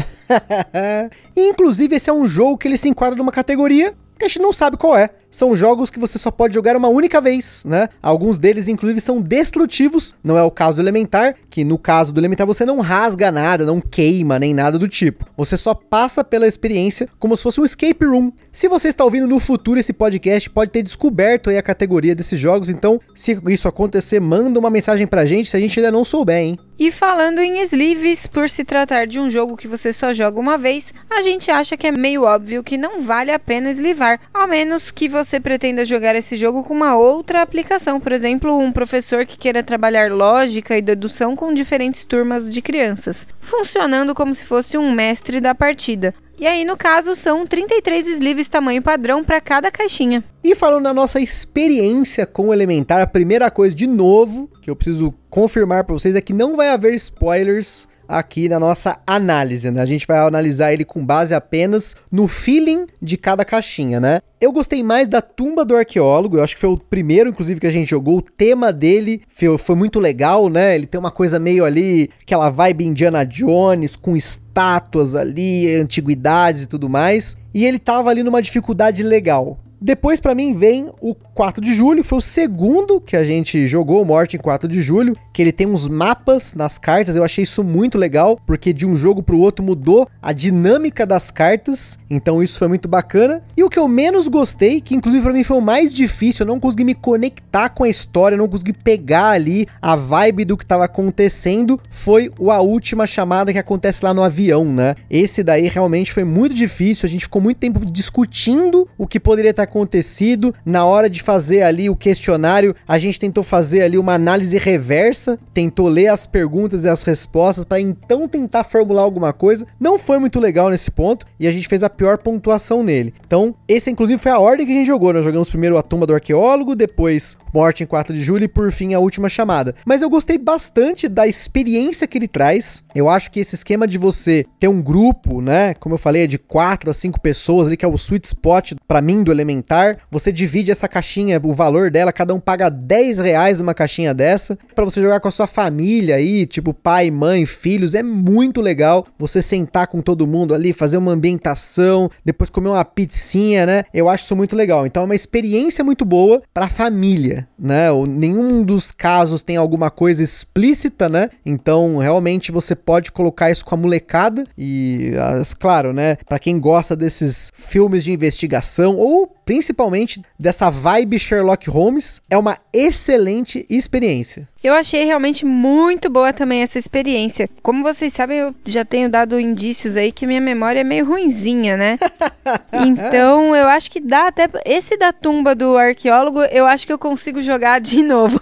Inclusive, 1.37 1.97
esse 1.97 2.09
é 2.09 2.13
um 2.13 2.27
jogo 2.27 2.57
que 2.57 2.67
ele 2.67 2.79
se 2.79 2.89
enquadra 2.89 3.19
numa 3.19 3.33
categoria 3.33 3.93
que 4.19 4.25
a 4.25 4.29
gente 4.29 4.41
não 4.41 4.53
sabe 4.53 4.77
qual 4.77 4.97
é. 4.97 5.11
São 5.31 5.57
jogos 5.57 5.91
que 5.91 5.99
você 5.99 6.17
só 6.17 6.31
pode 6.31 6.55
jogar 6.55 6.77
uma 6.77 6.87
única 6.87 7.21
vez, 7.21 7.65
né? 7.67 7.89
Alguns 8.01 8.39
deles, 8.39 8.69
inclusive, 8.69 9.01
são 9.01 9.21
destrutivos. 9.21 10.15
Não 10.23 10.39
é 10.39 10.43
o 10.45 10.51
caso 10.51 10.77
do 10.77 10.83
Elementar, 10.83 11.35
que 11.51 11.65
no 11.65 11.77
caso 11.77 12.13
do 12.13 12.21
Elementar 12.21 12.47
você 12.47 12.65
não 12.65 12.79
rasga 12.79 13.33
nada, 13.33 13.65
não 13.65 13.81
queima, 13.81 14.39
nem 14.39 14.55
nada 14.55 14.79
do 14.79 14.87
tipo. 14.87 15.27
Você 15.37 15.57
só 15.57 15.75
passa 15.75 16.23
pela 16.23 16.47
experiência 16.47 17.09
como 17.19 17.37
se 17.37 17.43
fosse 17.43 17.61
um 17.61 17.65
escape 17.65 18.05
room. 18.05 18.31
Se 18.53 18.69
você 18.69 18.87
está 18.87 19.05
ouvindo 19.05 19.27
no 19.27 19.41
futuro 19.41 19.81
esse 19.81 19.93
podcast, 19.93 20.49
pode 20.49 20.71
ter 20.71 20.85
descoberto 20.85 21.51
aí 21.51 21.59
a 21.59 21.63
categoria 21.63 22.15
desses 22.15 22.39
jogos. 22.39 22.69
Então, 22.69 23.01
se 23.13 23.37
isso 23.49 23.67
acontecer, 23.67 24.21
manda 24.21 24.61
uma 24.61 24.71
mensagem 24.71 25.05
pra 25.05 25.27
gente 25.27 25.51
se 25.51 25.57
a 25.57 25.61
gente 25.61 25.81
ainda 25.81 25.91
não 25.91 26.05
souber, 26.05 26.39
hein? 26.39 26.59
E 26.77 26.91
falando 26.91 27.39
em 27.39 27.63
sleeves, 27.63 28.27
por 28.27 28.51
se 28.51 28.65
tratar 28.65 29.07
de 29.07 29.21
um 29.21 29.31
jogo 29.31 29.57
que 29.57 29.69
você 29.69 29.93
só 29.93 30.13
joga 30.13 30.41
uma 30.41 30.59
vez, 30.59 30.93
a 31.09 31.23
gente 31.23 31.49
acha 31.49 31.77
que 31.77 31.87
é 31.87 31.93
meio 31.93 32.25
óbvio 32.25 32.65
que 32.65 32.77
não 32.77 33.01
vale 33.01 33.31
a 33.31 33.39
pena 33.39 33.71
eslivar, 33.71 34.19
ao 34.35 34.49
menos 34.49 34.91
que 34.91 35.09
você 35.09 35.39
pretenda 35.39 35.85
jogar 35.85 36.17
esse 36.17 36.37
jogo 36.37 36.65
com 36.65 36.75
uma 36.75 36.97
outra 36.97 37.43
aplicação, 37.43 38.01
por 38.01 38.11
exemplo, 38.11 38.59
um 38.59 38.73
professor 38.73 39.25
que 39.25 39.39
queira 39.39 39.63
trabalhar 39.63 40.11
lógica 40.11 40.77
e 40.77 40.83
dedução 40.83 41.37
com 41.37 41.55
diferentes 41.55 42.03
turmas 42.03 42.51
de 42.51 42.61
crianças, 42.61 43.25
funcionando 43.39 44.13
como 44.13 44.35
se 44.35 44.45
fosse 44.45 44.77
um 44.77 44.91
mestre 44.91 45.41
da 45.41 45.55
partida. 45.55 46.13
E 46.39 46.47
aí, 46.47 46.65
no 46.65 46.77
caso, 46.77 47.15
são 47.15 47.47
33 47.47 48.09
sleeves 48.09 48.49
tamanho 48.49 48.83
padrão 48.83 49.23
para 49.23 49.41
cada 49.41 49.71
caixinha. 49.71 50.25
E 50.43 50.55
falando 50.55 50.85
da 50.85 50.95
nossa 50.95 51.21
experiência 51.21 52.27
com 52.27 52.49
o 52.49 52.53
Elementar, 52.53 53.01
a 53.01 53.07
primeira 53.07 53.51
coisa 53.51 53.75
de 53.75 53.87
novo 53.87 54.51
que 54.61 54.69
eu 54.69 54.77
preciso 54.77 55.15
confirmar 55.31 55.85
para 55.85 55.95
vocês 55.95 56.17
é 56.17 56.21
que 56.21 56.33
não 56.33 56.57
vai 56.57 56.71
haver 56.71 56.95
spoilers 56.95 57.89
aqui 58.09 58.49
na 58.49 58.59
nossa 58.61 58.99
análise, 59.07 59.71
né? 59.71 59.81
A 59.81 59.87
gente 59.87 60.07
vai 60.07 60.19
analisar 60.19 60.73
ele 60.73 60.85
com 60.85 61.05
base 61.05 61.35
apenas 61.35 61.97
no 62.11 62.29
feeling 62.29 62.87
de 63.01 63.17
cada 63.17 63.45
caixinha, 63.45 64.01
né? 64.01 64.21
Eu 64.41 64.53
gostei 64.53 64.83
mais 64.83 65.09
da 65.09 65.23
Tumba 65.23 65.65
do 65.65 65.75
Arqueólogo, 65.75 66.37
eu 66.37 66.43
acho 66.43 66.55
que 66.55 66.61
foi 66.61 66.69
o 66.69 66.77
primeiro, 66.77 67.31
inclusive, 67.31 67.59
que 67.59 67.67
a 67.67 67.71
gente 67.71 67.89
jogou. 67.89 68.19
O 68.19 68.23
tema 68.23 68.73
dele 68.73 69.23
foi, 69.27 69.57
foi 69.57 69.75
muito 69.75 69.99
legal, 69.99 70.51
né? 70.51 70.75
Ele 70.75 70.87
tem 70.87 70.99
uma 70.99 71.11
coisa 71.11 71.39
meio 71.39 71.65
ali, 71.65 72.11
aquela 72.21 72.51
vibe 72.51 72.85
Indiana 72.85 73.25
Jones, 73.25 73.97
com 73.97 74.15
estátuas 74.15 75.17
ali, 75.17 75.75
antiguidades 75.77 76.65
e 76.65 76.69
tudo 76.69 76.91
mais. 76.91 77.39
E 77.55 77.65
ele 77.65 77.79
tava 77.79 78.11
ali 78.11 78.23
numa 78.23 78.43
dificuldade 78.43 79.03
legal. 79.03 79.59
Depois, 79.85 80.19
para 80.19 80.35
mim, 80.35 80.57
vem 80.57 80.89
o 80.99 81.15
4 81.15 81.63
de 81.63 81.75
julho, 81.75 82.03
foi 82.03 82.17
o 82.17 82.23
segundo 82.23 83.03
que 83.03 83.15
a 83.15 83.23
gente 83.23 83.69
jogou, 83.69 84.03
Morte 84.03 84.35
em 84.35 84.41
4 84.41 84.67
de 84.67 84.81
julho, 84.81 85.15
que 85.31 85.43
ele 85.43 85.53
tem 85.53 85.67
uns 85.67 85.87
mapas 85.87 86.55
nas 86.55 86.79
cartas, 86.79 87.17
eu 87.17 87.23
achei 87.23 87.43
isso 87.43 87.63
muito 87.63 87.99
legal, 87.99 88.41
porque 88.47 88.73
de 88.73 88.87
um 88.87 88.97
jogo 88.97 89.23
pro 89.23 89.39
outro 89.39 89.63
mudou 89.63 90.09
a 90.23 90.33
dinâmica 90.33 91.05
das 91.05 91.31
cartas, 91.31 91.99
então 92.09 92.43
isso 92.43 92.59
foi 92.59 92.67
muito 92.67 92.89
bacana. 92.89 93.43
E 93.55 93.63
o 93.63 93.69
que 93.69 93.79
eu 93.79 93.87
menos 93.87 94.27
gostei, 94.27 94.81
que 94.81 94.95
inclusive 94.95 95.23
para 95.23 95.35
mim 95.35 95.45
foi 95.45 95.59
o 95.59 95.61
mais 95.61 95.93
difícil, 95.93 96.47
eu 96.47 96.49
não 96.51 96.59
consegui 96.59 96.85
me 96.85 96.95
conectar 96.95 97.69
com 97.69 97.85
a 97.85 97.89
história, 97.89 98.39
não 98.39 98.49
consegui 98.49 98.73
pegar 98.73 99.33
ali 99.33 99.67
a 99.83 99.95
vibe 99.95 100.47
do 100.47 100.57
que 100.57 100.65
tava 100.65 100.87
acontecendo, 100.87 101.79
foi 101.91 102.31
a 102.49 102.61
última 102.63 103.07
chamada 103.07 103.53
que 103.53 103.59
acontece 103.59 104.03
lá 104.03 104.15
no 104.15 104.23
avião, 104.23 104.65
né? 104.65 104.95
Esse 105.11 105.43
daí 105.43 105.69
realmente 105.69 106.11
foi 106.11 106.25
muito 106.25 106.55
difícil, 106.55 107.07
a 107.07 107.11
gente 107.11 107.27
ficou 107.27 107.43
muito 107.43 107.59
tempo 107.59 107.85
discutindo 107.85 108.89
o 108.97 109.07
que 109.07 109.21
poderia 109.21 109.51
estar 109.51 109.74
acontecido. 109.75 110.55
Na 110.65 110.85
hora 110.85 111.11
de 111.11 111.21
fazer 111.21 111.63
ali 111.63 111.91
o 111.91 111.97
questionário, 111.97 112.75
a 112.87 112.99
gente 112.99 113.19
tentou 113.19 113.43
fazer 113.43 113.83
ali 113.83 113.99
uma 113.99 114.15
análise 114.15 114.57
reversa, 114.57 115.39
tentou 115.53 115.89
ler 115.89 116.07
as 116.07 116.25
perguntas 116.25 116.85
e 116.85 116.89
as 116.89 117.03
respostas 117.03 117.65
para 117.65 117.81
então 117.81 118.29
tentar 118.29 118.63
formular 118.63 119.03
alguma 119.03 119.33
coisa. 119.33 119.67
Não 119.81 119.99
foi 119.99 120.19
muito 120.19 120.39
legal 120.39 120.71
nesse 120.71 120.91
ponto 120.91 121.27
e 121.39 121.49
a 121.49 121.51
gente 121.51 121.69
fez 121.69 121.83
a 121.83 121.91
pior 121.91 122.19
pontuação 122.19 122.83
nele. 122.83 123.13
Então, 123.27 123.55
esse 123.67 123.91
inclusive 123.91 124.23
foi 124.23 124.31
a 124.31 124.39
ordem 124.39 124.65
que 124.65 124.73
a 124.73 124.77
gente 124.77 124.87
jogou. 124.87 125.13
Nós 125.13 125.25
jogamos 125.25 125.51
primeiro 125.51 125.77
a 125.77 125.83
tumba 125.83 126.07
do 126.07 126.15
arqueólogo, 126.15 126.77
depois 126.77 127.37
Morte 127.55 127.85
em 127.85 127.87
4 127.87 128.13
de 128.13 128.21
julho 128.21 128.43
e 128.43 128.49
por 128.49 128.73
fim 128.73 128.95
a 128.95 128.99
última 128.99 129.29
chamada. 129.29 129.77
Mas 129.87 130.03
eu 130.03 130.11
gostei 130.11 130.37
bastante 130.37 131.07
da 131.07 131.25
experiência 131.25 132.05
que 132.05 132.19
ele 132.19 132.27
traz. 132.27 132.83
Eu 132.93 133.09
acho 133.09 133.31
que 133.31 133.39
esse 133.39 133.55
esquema 133.55 133.87
de 133.87 133.97
você 133.97 134.45
ter 134.59 134.67
um 134.67 134.83
grupo, 134.83 135.41
né, 135.41 135.73
como 135.75 135.95
eu 135.95 135.99
falei, 135.99 136.25
é 136.25 136.27
de 136.27 136.37
4 136.37 136.91
a 136.91 136.93
5 136.93 137.21
pessoas 137.21 137.69
ali 137.69 137.77
que 137.77 137.85
é 137.85 137.89
o 137.89 137.95
sweet 137.95 138.27
spot 138.27 138.73
para 138.89 139.01
mim 139.01 139.23
do 139.23 139.31
elementar. 139.55 139.99
Você 140.11 140.33
divide 140.33 140.71
essa 140.71 140.89
caixinha, 140.89 141.41
o 141.43 141.53
valor 141.53 141.91
dela, 141.91 142.13
cada 142.13 142.35
um 142.35 142.41
paga 142.41 142.69
10 142.69 143.21
reais 143.21 143.59
numa 143.59 143.75
caixinha 143.75 144.13
dessa 144.13 144.59
para 144.75 144.85
você 144.85 145.01
jogar 145.01 145.21
com 145.21 145.29
a 145.29 145.31
sua 145.31 145.47
família 145.47 146.17
aí, 146.17 146.47
tipo 146.47 146.75
pai, 146.75 147.11
mãe, 147.11 147.47
filhos, 147.47 147.95
é 147.95 148.03
muito 148.03 148.61
legal. 148.61 149.07
Você 149.19 149.41
sentar 149.41 149.87
com 149.87 150.01
todo 150.01 150.27
mundo 150.27 150.55
ali, 150.55 150.73
fazer 150.73 150.97
uma 150.97 151.13
ambientação, 151.13 152.11
depois 152.25 152.51
comer 152.51 152.69
uma 152.69 152.85
pizzinha, 152.85 153.67
né? 153.67 153.85
Eu 153.93 154.09
acho 154.09 154.25
isso 154.25 154.37
muito 154.37 154.57
legal. 154.57 154.87
Então 154.87 155.03
é 155.03 155.07
uma 155.07 155.15
experiência 155.15 155.85
muito 155.85 156.05
boa 156.05 156.43
para 156.53 156.69
família, 156.69 157.47
né? 157.59 157.89
Nenhum 158.09 158.65
dos 158.65 158.91
casos 158.91 159.43
tem 159.43 159.57
alguma 159.57 159.91
coisa 159.91 160.23
explícita, 160.23 161.09
né? 161.09 161.31
Então 161.45 161.99
realmente 161.99 162.51
você 162.51 162.75
pode 162.75 163.13
colocar 163.13 163.51
isso 163.51 163.65
com 163.65 163.75
a 163.75 163.79
molecada 163.79 164.45
e, 164.57 165.13
claro, 165.59 165.93
né? 165.93 166.17
Para 166.27 166.39
quem 166.39 166.59
gosta 166.59 166.97
desses 166.97 167.51
filmes 167.55 168.05
de 168.05 168.13
investigação 168.13 168.97
ou 168.97 169.27
principalmente 169.45 170.23
dessa 170.39 170.71
vibe 170.71 171.19
Sherlock 171.19 171.69
Holmes, 171.69 172.23
é 172.31 172.37
uma 172.37 172.59
excelente 172.73 173.67
experiência. 173.69 174.49
Eu 174.63 174.73
achei 174.73 175.05
realmente 175.05 175.45
muito 175.45 176.09
boa 176.09 176.33
também 176.33 176.63
essa 176.63 176.79
experiência. 176.79 177.49
Como 177.63 177.83
vocês 177.83 178.13
sabem, 178.13 178.39
eu 178.39 178.55
já 178.65 178.85
tenho 178.85 179.11
dado 179.11 179.39
indícios 179.39 179.95
aí 179.97 180.11
que 180.11 180.27
minha 180.27 180.41
memória 180.41 180.81
é 180.81 180.85
meio 180.85 181.05
ruinzinha, 181.05 181.77
né? 181.77 181.99
então, 182.87 183.55
eu 183.55 183.69
acho 183.69 183.91
que 183.91 184.01
dá 184.01 184.29
até 184.29 184.49
esse 184.65 184.97
da 184.97 185.13
tumba 185.13 185.55
do 185.55 185.77
arqueólogo, 185.77 186.43
eu 186.45 186.67
acho 186.67 186.87
que 186.87 186.93
eu 186.93 186.99
consigo 186.99 187.43
jogar 187.43 187.81
de 187.81 188.03
novo. 188.03 188.41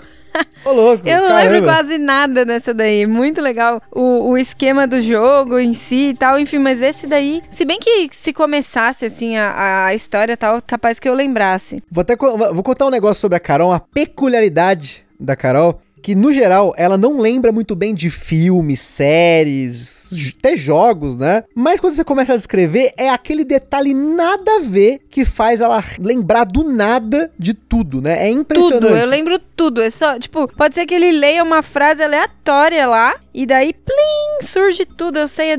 Ô, 0.64 0.71
louco, 0.73 1.07
Eu 1.09 1.23
não 1.23 1.29
caramba. 1.29 1.51
lembro 1.53 1.62
quase 1.64 1.99
nada 1.99 2.45
dessa 2.45 2.73
daí. 2.73 3.07
Muito 3.07 3.40
legal 3.40 3.83
o, 3.90 4.31
o 4.31 4.38
esquema 4.38 4.87
do 4.87 5.01
jogo 5.01 5.59
em 5.59 5.75
si 5.75 6.11
e 6.11 6.14
tal. 6.14 6.38
Enfim, 6.38 6.59
mas 6.59 6.81
esse 6.81 7.07
daí, 7.07 7.42
se 7.51 7.64
bem 7.64 7.79
que 7.81 8.09
se 8.12 8.33
começasse 8.33 9.05
assim 9.05 9.37
a, 9.37 9.87
a 9.87 9.95
história 9.95 10.37
tal, 10.37 10.62
capaz 10.62 10.99
que 10.99 11.09
eu 11.09 11.14
lembrasse. 11.14 11.83
Vou 11.90 12.03
até 12.03 12.16
vou 12.16 12.62
contar 12.62 12.87
um 12.87 12.90
negócio 12.90 13.21
sobre 13.21 13.37
a 13.37 13.40
Carol, 13.40 13.71
uma 13.71 13.81
peculiaridade 13.81 15.05
da 15.18 15.37
Carol 15.37 15.81
que 16.02 16.14
no 16.14 16.32
geral 16.32 16.74
ela 16.76 16.98
não 16.98 17.18
lembra 17.18 17.52
muito 17.52 17.74
bem 17.76 17.94
de 17.94 18.10
filmes, 18.10 18.80
séries, 18.80 20.34
até 20.38 20.56
jogos, 20.56 21.16
né? 21.16 21.44
Mas 21.54 21.78
quando 21.80 21.94
você 21.94 22.04
começa 22.04 22.32
a 22.32 22.36
descrever, 22.36 22.92
é 22.96 23.08
aquele 23.08 23.44
detalhe 23.44 23.94
nada 23.94 24.56
a 24.56 24.60
ver 24.60 25.00
que 25.08 25.24
faz 25.24 25.60
ela 25.60 25.82
lembrar 25.98 26.44
do 26.44 26.64
nada 26.64 27.30
de 27.38 27.54
tudo, 27.54 28.00
né? 28.00 28.26
É 28.26 28.30
impressionante. 28.30 28.82
Tudo, 28.82 28.96
eu 28.96 29.06
lembro 29.06 29.38
tudo. 29.38 29.80
É 29.80 29.90
só, 29.90 30.18
tipo, 30.18 30.48
pode 30.48 30.74
ser 30.74 30.86
que 30.86 30.94
ele 30.94 31.12
leia 31.12 31.42
uma 31.42 31.62
frase 31.62 32.02
aleatória 32.02 32.86
lá 32.86 33.14
e 33.32 33.46
daí, 33.46 33.72
plim, 33.72 34.46
surge 34.46 34.84
tudo. 34.84 35.18
Eu 35.20 35.28
sei 35.28 35.52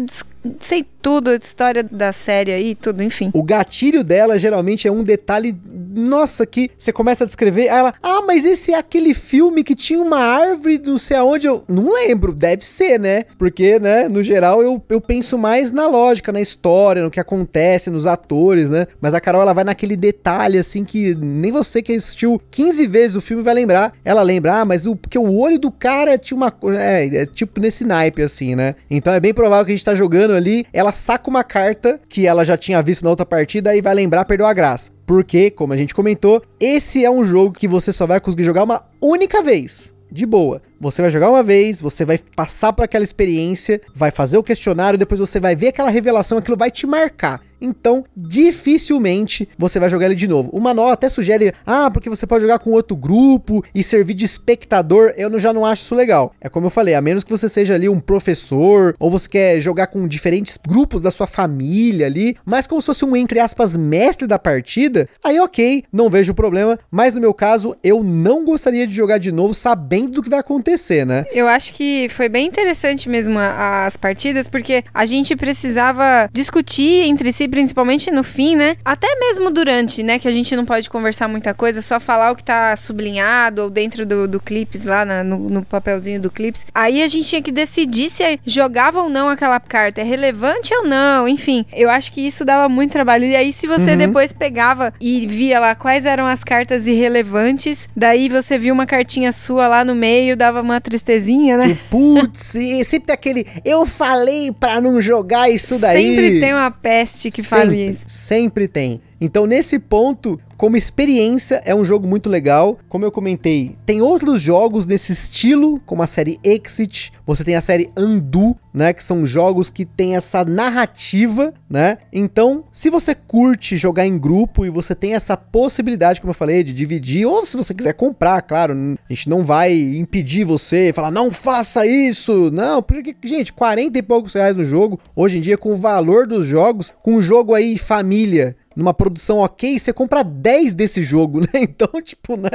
sei 0.60 0.86
tudo, 1.04 1.32
a 1.32 1.36
história 1.36 1.84
da 1.84 2.14
série 2.14 2.54
aí, 2.54 2.74
tudo, 2.74 3.04
enfim. 3.04 3.30
O 3.34 3.44
gatilho 3.44 4.06
dela 4.06 4.40
geralmente 4.40 4.88
é 4.88 4.92
um 4.92 5.04
detalhe, 5.04 5.54
nossa, 5.94 6.46
que 6.46 6.72
você 6.78 6.94
começa 6.94 7.26
a 7.26 7.28
descrever, 7.28 7.68
aí 7.68 7.78
ela, 7.78 7.94
ah, 8.02 8.22
mas 8.26 8.46
esse 8.46 8.72
é 8.72 8.78
aquele 8.78 9.14
filme 9.14 9.66
que 9.66 9.76
tinha 9.76 10.02
uma 10.02 10.20
árvore, 10.20 10.82
não 10.84 10.98
sei 10.98 11.18
aonde, 11.18 11.46
eu 11.46 11.62
não 11.68 11.94
lembro, 11.94 12.34
deve 12.34 12.66
ser, 12.66 12.98
né? 12.98 13.26
Porque, 13.38 13.78
né, 13.80 14.08
no 14.08 14.24
geral 14.24 14.64
eu, 14.64 14.82
eu 14.88 15.02
penso 15.02 15.38
mais 15.38 15.74
na 15.74 15.88
lógica, 15.88 16.32
na 16.32 16.40
história, 16.40 17.04
no 17.04 17.12
que 17.12 17.20
acontece, 17.20 17.90
nos 17.90 18.08
atores, 18.08 18.72
né? 18.72 18.88
Mas 19.02 19.14
a 19.14 19.20
Carol, 19.20 19.42
ela 19.42 19.52
vai 19.52 19.66
naquele 19.66 19.98
detalhe, 19.98 20.58
assim, 20.58 20.86
que 20.86 21.14
nem 21.16 21.52
você 21.52 21.82
que 21.82 21.92
assistiu 21.92 22.42
15 22.50 22.88
vezes 22.88 23.16
o 23.18 23.22
filme 23.22 23.44
vai 23.44 23.54
lembrar. 23.54 23.92
Ela 24.06 24.22
lembra, 24.22 24.62
ah, 24.62 24.66
mas 24.66 24.86
o, 24.86 24.96
porque 24.96 25.20
o 25.20 25.38
olho 25.38 25.60
do 25.60 25.70
cara 25.70 26.18
tinha 26.18 26.38
uma, 26.38 26.54
é, 26.80 27.24
é 27.24 27.26
tipo 27.26 27.60
nesse 27.60 27.84
naipe, 27.84 28.22
assim, 28.22 28.56
né? 28.56 28.76
Então 28.90 29.12
é 29.12 29.20
bem 29.20 29.34
provável 29.34 29.66
que 29.66 29.74
a 29.74 29.76
gente 29.76 29.84
tá 29.84 29.94
jogando 29.94 30.32
ali, 30.32 30.66
ela 30.72 30.93
saca 30.94 31.30
uma 31.30 31.44
carta 31.44 32.00
que 32.08 32.26
ela 32.26 32.46
já 32.46 32.56
tinha 32.56 32.82
visto 32.82 33.04
na 33.04 33.10
outra 33.10 33.26
partida 33.26 33.76
e 33.76 33.82
vai 33.82 33.94
lembrar, 33.94 34.26
perdeu 34.26 34.46
a 34.46 34.54
graça. 34.54 34.92
Porque, 35.06 35.50
como 35.50 35.74
a 35.74 35.78
gente 35.78 35.94
comentou, 35.94 36.42
esse 36.60 37.04
é 37.04 37.12
um 37.12 37.26
jogo 37.26 37.54
que 37.54 37.68
você 37.68 37.92
só 37.92 38.06
vai 38.06 38.20
conseguir 38.20 38.44
jogar 38.44 38.64
uma 38.64 38.84
única 39.02 39.42
vez. 39.42 39.94
De 40.12 40.28
boa. 40.28 40.62
Você 40.80 41.02
vai 41.02 41.10
jogar 41.10 41.32
uma 41.32 41.42
vez, 41.42 41.82
você 41.82 42.06
vai 42.06 42.20
passar 42.36 42.72
por 42.72 42.84
aquela 42.84 43.04
experiência, 43.04 43.82
vai 43.96 44.12
fazer 44.12 44.38
o 44.38 44.44
questionário, 44.44 45.00
depois 45.00 45.20
você 45.20 45.40
vai 45.40 45.56
ver 45.56 45.70
aquela 45.70 45.90
revelação, 45.90 46.38
aquilo 46.38 46.56
vai 46.56 46.70
te 46.70 46.86
marcar. 46.86 47.42
Então, 47.64 48.04
dificilmente 48.16 49.48
você 49.58 49.80
vai 49.80 49.88
jogar 49.90 50.08
ele 50.08 50.16
de 50.16 50.28
novo. 50.28 50.50
O 50.52 50.60
manual 50.60 50.90
até 50.90 51.08
sugere, 51.08 51.54
ah, 51.66 51.90
porque 51.90 52.10
você 52.10 52.28
pode 52.28 52.42
jogar 52.42 52.60
com 52.60 52.72
outro 52.72 52.96
grupo 52.96 53.64
e 53.74 53.82
servir 53.82 54.14
de 54.14 54.26
espectador. 54.26 55.14
Eu 55.16 55.40
já 55.40 55.54
não 55.54 55.66
acho 55.66 55.84
isso 55.84 55.96
legal. 55.96 56.36
É 56.42 56.50
como 56.50 56.66
eu 56.66 56.70
falei, 56.70 56.94
a 56.94 57.02
menos 57.02 57.24
que 57.24 57.32
você 57.32 57.48
seja 57.48 57.76
ali 57.76 57.88
um 57.88 58.00
professor 58.00 58.94
ou 59.00 59.10
você 59.10 59.30
quer 59.30 59.60
jogar 59.62 59.88
com 59.88 60.08
diferentes 60.08 60.58
grupos 60.58 61.02
da 61.02 61.10
sua 61.10 61.26
família 61.26 62.06
ali, 62.06 62.36
mas 62.46 62.68
como 62.68 62.82
se 62.82 62.88
fosse 62.88 63.06
um 63.06 63.16
entre 63.16 63.40
aspas 63.40 63.78
mestre 63.78 64.28
da 64.28 64.38
partida, 64.38 65.08
aí 65.24 65.40
ok, 65.40 65.86
não 65.92 66.10
vejo 66.10 66.34
problema. 66.34 66.78
Mas 66.92 67.14
no 67.14 67.22
meu 67.22 67.34
caso, 67.34 67.76
eu 67.82 68.04
não 68.04 68.44
gostaria 68.44 68.86
de 68.86 68.94
jogar 68.94 69.18
de 69.18 69.32
novo 69.32 69.54
sabendo 69.54 70.14
do 70.14 70.22
que 70.22 70.30
vai 70.30 70.40
acontecer, 70.40 71.06
né? 71.06 71.26
Eu 71.32 71.48
acho 71.48 71.74
que 71.74 72.10
foi 72.10 72.28
bem 72.28 72.46
interessante 72.46 73.08
mesmo 73.08 73.40
as 73.40 73.96
partidas, 73.96 74.48
porque 74.48 74.84
a 74.94 75.06
gente 75.06 75.36
precisava 75.36 76.30
discutir 76.32 77.06
entre 77.06 77.32
si 77.32 77.48
principalmente 77.54 78.10
no 78.10 78.24
fim, 78.24 78.56
né? 78.56 78.78
Até 78.84 79.08
mesmo 79.20 79.52
durante, 79.52 80.02
né? 80.02 80.18
Que 80.18 80.28
a 80.28 80.32
gente 80.32 80.56
não 80.56 80.66
pode 80.66 80.90
conversar 80.90 81.28
muita 81.28 81.54
coisa, 81.54 81.84
só 81.84 82.00
falar 82.00 82.32
o 82.32 82.36
que 82.36 82.44
tá 82.44 82.76
sublinhado 82.76 83.62
ou 83.62 83.70
dentro 83.70 84.08
do, 84.08 84.28
do 84.28 84.40
clips 84.40 84.86
lá 84.86 85.06
na, 85.06 85.24
no, 85.24 85.38
no, 85.38 85.64
papelzinho 85.64 86.20
do 86.20 86.32
clips. 86.32 86.66
Aí 86.74 87.04
a 87.04 87.08
gente 87.08 87.30
tinha 87.30 87.44
que 87.44 87.52
decidir 87.52 88.10
se 88.10 88.40
jogava 88.44 89.04
ou 89.04 89.08
não 89.08 89.30
aquela 89.30 89.60
carta, 89.60 90.02
é 90.02 90.04
relevante 90.04 90.74
ou 90.74 90.84
não, 90.84 91.28
enfim. 91.28 91.64
Eu 91.72 91.92
acho 91.92 92.12
que 92.12 92.22
isso 92.22 92.44
dava 92.44 92.68
muito 92.68 92.92
trabalho. 92.92 93.26
E 93.26 93.36
aí, 93.36 93.54
se 93.54 93.68
você 93.68 93.92
uhum. 93.92 93.98
depois 93.98 94.34
pegava 94.34 94.92
e 95.00 95.28
via 95.28 95.60
lá 95.60 95.76
quais 95.76 96.08
eram 96.08 96.26
as 96.26 96.44
cartas 96.44 96.88
irrelevantes, 96.88 97.88
daí 97.96 98.30
você 98.30 98.58
viu 98.58 98.74
uma 98.74 98.88
cartinha 98.88 99.32
sua 99.32 99.68
lá 99.68 99.86
no 99.86 99.94
meio, 99.94 100.36
dava 100.36 100.60
uma 100.60 100.82
tristezinha, 100.82 101.58
né? 101.58 101.78
Putz, 101.92 102.58
sempre 102.84 103.06
tem 103.06 103.14
aquele. 103.14 103.46
Eu 103.64 103.86
falei 103.86 104.52
pra 104.52 104.82
não 104.82 105.00
jogar 105.00 105.52
isso 105.52 105.78
daí. 105.78 106.02
Sempre 106.04 106.40
tem 106.40 106.52
uma 106.52 106.72
peste 106.72 107.30
que 107.30 107.43
sempre, 107.44 107.86
isso. 107.90 108.02
Sempre 108.06 108.68
tem. 108.68 109.02
Então, 109.24 109.46
nesse 109.46 109.80
ponto, 109.80 110.38
como 110.58 110.76
experiência, 110.76 111.62
é 111.66 111.74
um 111.74 111.86
jogo 111.86 112.06
muito 112.06 112.30
legal. 112.30 112.78
Como 112.90 113.06
eu 113.06 113.12
comentei, 113.12 113.78
tem 113.86 114.02
outros 114.02 114.42
jogos 114.42 114.86
desse 114.86 115.14
estilo, 115.14 115.80
como 115.86 116.04
a 116.04 116.08
série 116.08 116.38
Exit, 116.44 117.14
você 117.26 117.42
tem 117.42 117.56
a 117.56 117.62
série 117.62 117.90
Undo, 117.98 118.54
né, 118.74 118.92
que 118.92 119.04
são 119.04 119.26
jogos 119.26 119.70
que 119.70 119.86
tem 119.86 120.16
essa 120.16 120.44
narrativa, 120.44 121.54
né? 121.70 122.00
Então, 122.12 122.66
se 122.74 122.90
você 122.90 123.14
curte 123.14 123.78
jogar 123.78 124.06
em 124.06 124.18
grupo 124.18 124.66
e 124.66 124.70
você 124.70 124.96
tem 124.96 125.14
essa 125.14 125.38
possibilidade, 125.38 126.20
como 126.20 126.32
eu 126.32 126.36
falei, 126.36 126.64
de 126.64 126.74
dividir, 126.74 127.26
ou 127.26 127.46
se 127.46 127.56
você 127.56 127.74
quiser 127.74 127.94
comprar, 127.94 128.42
claro, 128.42 128.74
a 128.74 129.14
gente 129.14 129.30
não 129.30 129.46
vai 129.46 129.74
impedir 129.74 130.44
você, 130.44 130.92
falar 130.92 131.12
não 131.12 131.32
faça 131.32 131.86
isso, 131.86 132.50
não, 132.52 132.82
porque 132.82 133.16
gente, 133.24 133.54
40 133.54 133.98
e 133.98 134.02
poucos 134.02 134.34
reais 134.34 134.56
no 134.56 134.66
jogo, 134.66 135.00
hoje 135.16 135.38
em 135.38 135.42
dia 135.42 135.58
com 135.58 135.74
o 135.74 135.78
valor 135.78 136.26
dos 136.26 136.46
jogos, 136.46 136.94
com 137.04 137.16
o 137.16 137.22
jogo 137.22 137.54
aí 137.54 137.78
família, 137.78 138.56
numa 138.76 138.94
produção 138.94 139.40
ok, 139.40 139.78
você 139.78 139.94
compra 139.94 140.24
10 140.24 140.74
desse 140.74 141.02
jogo, 141.02 141.42
né? 141.54 141.64
Então, 141.64 141.90
tipo, 142.02 142.36
né? 142.38 142.50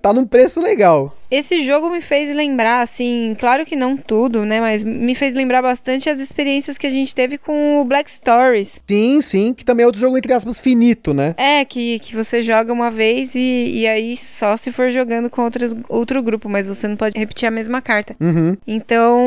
Tá 0.00 0.12
num 0.12 0.26
preço 0.26 0.60
legal. 0.60 1.16
Esse 1.30 1.64
jogo 1.64 1.88
me 1.88 2.00
fez 2.00 2.34
lembrar, 2.34 2.82
assim, 2.82 3.34
claro 3.38 3.64
que 3.64 3.74
não 3.74 3.96
tudo, 3.96 4.44
né? 4.44 4.60
Mas 4.60 4.84
me 4.84 5.14
fez 5.14 5.34
lembrar 5.34 5.62
bastante 5.62 6.10
as 6.10 6.20
experiências 6.20 6.76
que 6.76 6.86
a 6.86 6.90
gente 6.90 7.14
teve 7.14 7.38
com 7.38 7.80
o 7.80 7.84
Black 7.84 8.10
Stories. 8.10 8.80
Sim, 8.86 9.20
sim, 9.22 9.54
que 9.54 9.64
também 9.64 9.84
é 9.84 9.86
outro 9.86 10.00
jogo, 10.00 10.18
entre 10.18 10.32
aspas, 10.32 10.60
finito, 10.60 11.14
né? 11.14 11.34
É, 11.38 11.64
que, 11.64 11.98
que 12.00 12.14
você 12.14 12.42
joga 12.42 12.70
uma 12.70 12.90
vez 12.90 13.34
e, 13.34 13.72
e 13.78 13.86
aí 13.86 14.14
só 14.14 14.56
se 14.58 14.70
for 14.70 14.90
jogando 14.90 15.30
com 15.30 15.42
outros, 15.42 15.74
outro 15.88 16.22
grupo, 16.22 16.48
mas 16.48 16.66
você 16.66 16.86
não 16.86 16.96
pode 16.96 17.18
repetir 17.18 17.48
a 17.48 17.50
mesma 17.50 17.80
carta. 17.80 18.14
Uhum. 18.20 18.56
Então, 18.66 19.18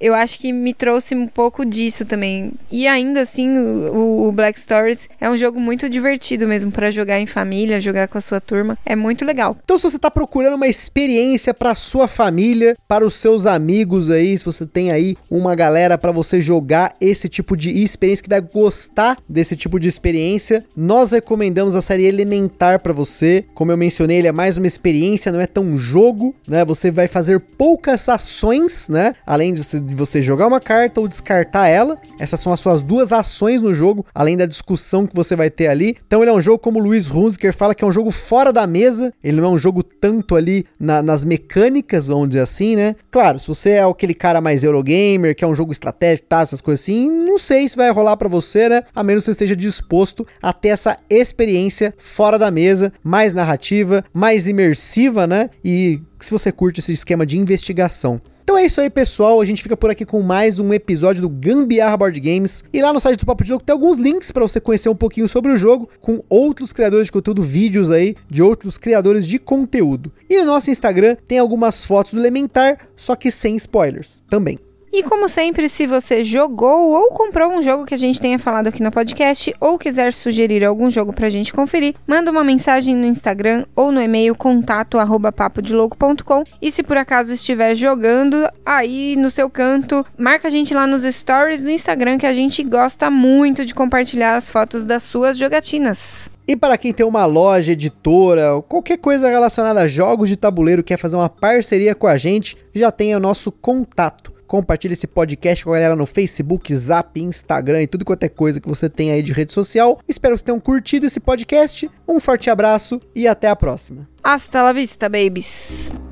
eu 0.00 0.14
acho 0.14 0.38
que 0.38 0.52
me 0.52 0.72
trouxe 0.72 1.14
um 1.14 1.26
pouco 1.26 1.64
disso 1.64 2.04
também. 2.04 2.52
E 2.70 2.86
ainda 2.86 3.22
assim, 3.22 3.58
o, 3.58 4.28
o 4.28 4.32
Black 4.32 4.58
Stories 4.60 5.08
é 5.20 5.28
um 5.28 5.36
jogo 5.36 5.60
muito 5.60 5.79
muito 5.80 5.88
divertido 5.88 6.46
mesmo 6.46 6.70
para 6.70 6.90
jogar 6.90 7.18
em 7.20 7.26
família, 7.26 7.80
jogar 7.80 8.06
com 8.06 8.18
a 8.18 8.20
sua 8.20 8.38
turma. 8.38 8.76
É 8.84 8.94
muito 8.94 9.24
legal. 9.24 9.56
Então, 9.64 9.78
se 9.78 9.84
você 9.84 9.98
tá 9.98 10.10
procurando 10.10 10.56
uma 10.56 10.68
experiência 10.68 11.54
para 11.54 11.74
sua 11.74 12.06
família, 12.06 12.76
para 12.86 13.06
os 13.06 13.14
seus 13.14 13.46
amigos 13.46 14.10
aí, 14.10 14.36
se 14.36 14.44
você 14.44 14.66
tem 14.66 14.92
aí 14.92 15.16
uma 15.30 15.54
galera 15.54 15.96
para 15.96 16.12
você 16.12 16.38
jogar 16.38 16.94
esse 17.00 17.30
tipo 17.30 17.56
de 17.56 17.82
experiência 17.82 18.22
que 18.22 18.28
vai 18.28 18.42
gostar 18.42 19.16
desse 19.26 19.56
tipo 19.56 19.80
de 19.80 19.88
experiência, 19.88 20.64
nós 20.76 21.12
recomendamos 21.12 21.74
a 21.74 21.80
série 21.80 22.04
Elementar 22.04 22.82
para 22.82 22.92
você. 22.92 23.44
Como 23.54 23.72
eu 23.72 23.76
mencionei, 23.76 24.18
ele 24.18 24.28
é 24.28 24.32
mais 24.32 24.58
uma 24.58 24.66
experiência, 24.66 25.32
não 25.32 25.40
é 25.40 25.46
tão 25.46 25.78
jogo, 25.78 26.34
né? 26.46 26.62
Você 26.66 26.90
vai 26.90 27.08
fazer 27.08 27.40
poucas 27.40 28.06
ações, 28.06 28.88
né? 28.90 29.14
Além 29.24 29.54
de 29.54 29.64
você, 29.64 29.80
de 29.80 29.96
você 29.96 30.20
jogar 30.20 30.46
uma 30.46 30.60
carta 30.60 31.00
ou 31.00 31.08
descartar 31.08 31.68
ela. 31.68 31.96
Essas 32.18 32.40
são 32.40 32.52
as 32.52 32.60
suas 32.60 32.82
duas 32.82 33.12
ações 33.12 33.62
no 33.62 33.74
jogo, 33.74 34.04
além 34.14 34.36
da 34.36 34.44
discussão 34.44 35.06
que 35.06 35.14
você 35.14 35.34
vai 35.34 35.48
ter 35.48 35.69
ali. 35.70 35.96
Então 36.06 36.22
ele 36.22 36.30
é 36.30 36.34
um 36.34 36.40
jogo 36.40 36.58
como 36.58 36.78
o 36.78 36.82
Luiz 36.82 37.10
Hunziker 37.10 37.54
fala 37.54 37.74
que 37.74 37.84
é 37.84 37.86
um 37.86 37.92
jogo 37.92 38.10
fora 38.10 38.52
da 38.52 38.66
mesa. 38.66 39.12
Ele 39.22 39.40
não 39.40 39.50
é 39.50 39.52
um 39.52 39.58
jogo 39.58 39.82
tanto 39.82 40.36
ali 40.36 40.66
na, 40.78 41.02
nas 41.02 41.24
mecânicas, 41.24 42.06
vamos 42.06 42.28
dizer 42.28 42.40
assim, 42.40 42.76
né? 42.76 42.96
Claro, 43.10 43.38
se 43.38 43.48
você 43.48 43.70
é 43.70 43.82
aquele 43.82 44.14
cara 44.14 44.40
mais 44.40 44.64
Eurogamer, 44.64 45.34
que 45.34 45.44
é 45.44 45.48
um 45.48 45.54
jogo 45.54 45.72
estratégico, 45.72 46.28
tá, 46.28 46.40
essas 46.40 46.60
coisas 46.60 46.84
assim, 46.84 47.10
não 47.10 47.38
sei 47.38 47.68
se 47.68 47.76
vai 47.76 47.90
rolar 47.90 48.16
para 48.16 48.28
você, 48.28 48.68
né? 48.68 48.82
A 48.94 49.02
menos 49.02 49.22
que 49.22 49.26
você 49.26 49.30
esteja 49.32 49.56
disposto 49.56 50.26
a 50.42 50.52
ter 50.52 50.68
essa 50.68 50.96
experiência 51.08 51.94
fora 51.98 52.38
da 52.38 52.50
mesa, 52.50 52.92
mais 53.02 53.32
narrativa, 53.32 54.04
mais 54.12 54.46
imersiva, 54.46 55.26
né? 55.26 55.50
E 55.64 56.00
se 56.18 56.30
você 56.30 56.52
curte 56.52 56.80
esse 56.80 56.92
esquema 56.92 57.24
de 57.24 57.38
investigação. 57.38 58.20
Então 58.50 58.58
é 58.58 58.66
isso 58.66 58.80
aí, 58.80 58.90
pessoal. 58.90 59.40
A 59.40 59.44
gente 59.44 59.62
fica 59.62 59.76
por 59.76 59.90
aqui 59.90 60.04
com 60.04 60.22
mais 60.22 60.58
um 60.58 60.74
episódio 60.74 61.22
do 61.22 61.28
Gambiarra 61.28 61.96
Board 61.96 62.18
Games. 62.18 62.64
E 62.72 62.82
lá 62.82 62.92
no 62.92 62.98
site 62.98 63.20
do 63.20 63.24
Papo 63.24 63.44
de 63.44 63.52
Louco 63.52 63.64
tem 63.64 63.72
alguns 63.72 63.96
links 63.96 64.32
para 64.32 64.42
você 64.42 64.58
conhecer 64.58 64.88
um 64.88 64.94
pouquinho 64.96 65.28
sobre 65.28 65.52
o 65.52 65.56
jogo, 65.56 65.88
com 66.00 66.20
outros 66.28 66.72
criadores 66.72 67.06
de 67.06 67.12
conteúdo, 67.12 67.42
vídeos 67.42 67.92
aí 67.92 68.16
de 68.28 68.42
outros 68.42 68.76
criadores 68.76 69.24
de 69.24 69.38
conteúdo. 69.38 70.10
E 70.28 70.40
no 70.40 70.46
nosso 70.46 70.68
Instagram 70.68 71.16
tem 71.28 71.38
algumas 71.38 71.84
fotos 71.84 72.12
do 72.12 72.18
Elementar, 72.18 72.88
só 72.96 73.14
que 73.14 73.30
sem 73.30 73.54
spoilers 73.54 74.24
também. 74.28 74.58
E 74.92 75.04
como 75.04 75.28
sempre, 75.28 75.68
se 75.68 75.86
você 75.86 76.24
jogou 76.24 76.90
ou 76.90 77.10
comprou 77.10 77.52
um 77.52 77.62
jogo 77.62 77.84
que 77.84 77.94
a 77.94 77.98
gente 77.98 78.20
tenha 78.20 78.40
falado 78.40 78.66
aqui 78.66 78.82
no 78.82 78.90
podcast 78.90 79.54
ou 79.60 79.78
quiser 79.78 80.12
sugerir 80.12 80.64
algum 80.64 80.90
jogo 80.90 81.12
pra 81.12 81.30
gente 81.30 81.52
conferir, 81.52 81.94
manda 82.04 82.28
uma 82.28 82.42
mensagem 82.42 82.96
no 82.96 83.06
Instagram 83.06 83.64
ou 83.76 83.92
no 83.92 84.02
e-mail 84.02 84.34
contato 84.34 84.98
arroba 84.98 85.30
papodelouco.com 85.30 86.42
e 86.60 86.72
se 86.72 86.82
por 86.82 86.96
acaso 86.96 87.32
estiver 87.32 87.76
jogando 87.76 88.48
aí 88.66 89.14
no 89.14 89.30
seu 89.30 89.48
canto, 89.48 90.04
marca 90.18 90.48
a 90.48 90.50
gente 90.50 90.74
lá 90.74 90.88
nos 90.88 91.04
stories 91.04 91.62
do 91.62 91.70
Instagram 91.70 92.18
que 92.18 92.26
a 92.26 92.32
gente 92.32 92.64
gosta 92.64 93.08
muito 93.12 93.64
de 93.64 93.72
compartilhar 93.72 94.34
as 94.34 94.50
fotos 94.50 94.84
das 94.84 95.04
suas 95.04 95.38
jogatinas. 95.38 96.28
E 96.48 96.56
para 96.56 96.76
quem 96.76 96.92
tem 96.92 97.06
uma 97.06 97.24
loja, 97.26 97.70
editora, 97.70 98.60
qualquer 98.68 98.98
coisa 98.98 99.30
relacionada 99.30 99.82
a 99.82 99.86
jogos 99.86 100.28
de 100.28 100.34
tabuleiro, 100.34 100.82
quer 100.82 100.96
fazer 100.96 101.14
uma 101.14 101.28
parceria 101.28 101.94
com 101.94 102.08
a 102.08 102.16
gente, 102.16 102.56
já 102.74 102.90
tem 102.90 103.14
o 103.14 103.20
nosso 103.20 103.52
contato 103.52 104.39
compartilhe 104.50 104.94
esse 104.94 105.06
podcast 105.06 105.64
com 105.64 105.70
a 105.70 105.74
galera 105.74 105.94
no 105.94 106.04
Facebook, 106.04 106.74
Zap, 106.74 107.20
Instagram 107.20 107.82
e 107.82 107.86
tudo 107.86 108.04
quanto 108.04 108.24
é 108.24 108.28
coisa 108.28 108.60
que 108.60 108.68
você 108.68 108.90
tem 108.90 109.12
aí 109.12 109.22
de 109.22 109.32
rede 109.32 109.52
social. 109.52 110.00
Espero 110.08 110.34
que 110.34 110.40
vocês 110.40 110.46
tenham 110.46 110.58
curtido 110.58 111.06
esse 111.06 111.20
podcast. 111.20 111.88
Um 112.06 112.18
forte 112.18 112.50
abraço 112.50 113.00
e 113.14 113.28
até 113.28 113.48
a 113.48 113.54
próxima. 113.54 114.08
Hasta 114.24 114.60
la 114.60 114.72
vista, 114.72 115.08
babies! 115.08 116.09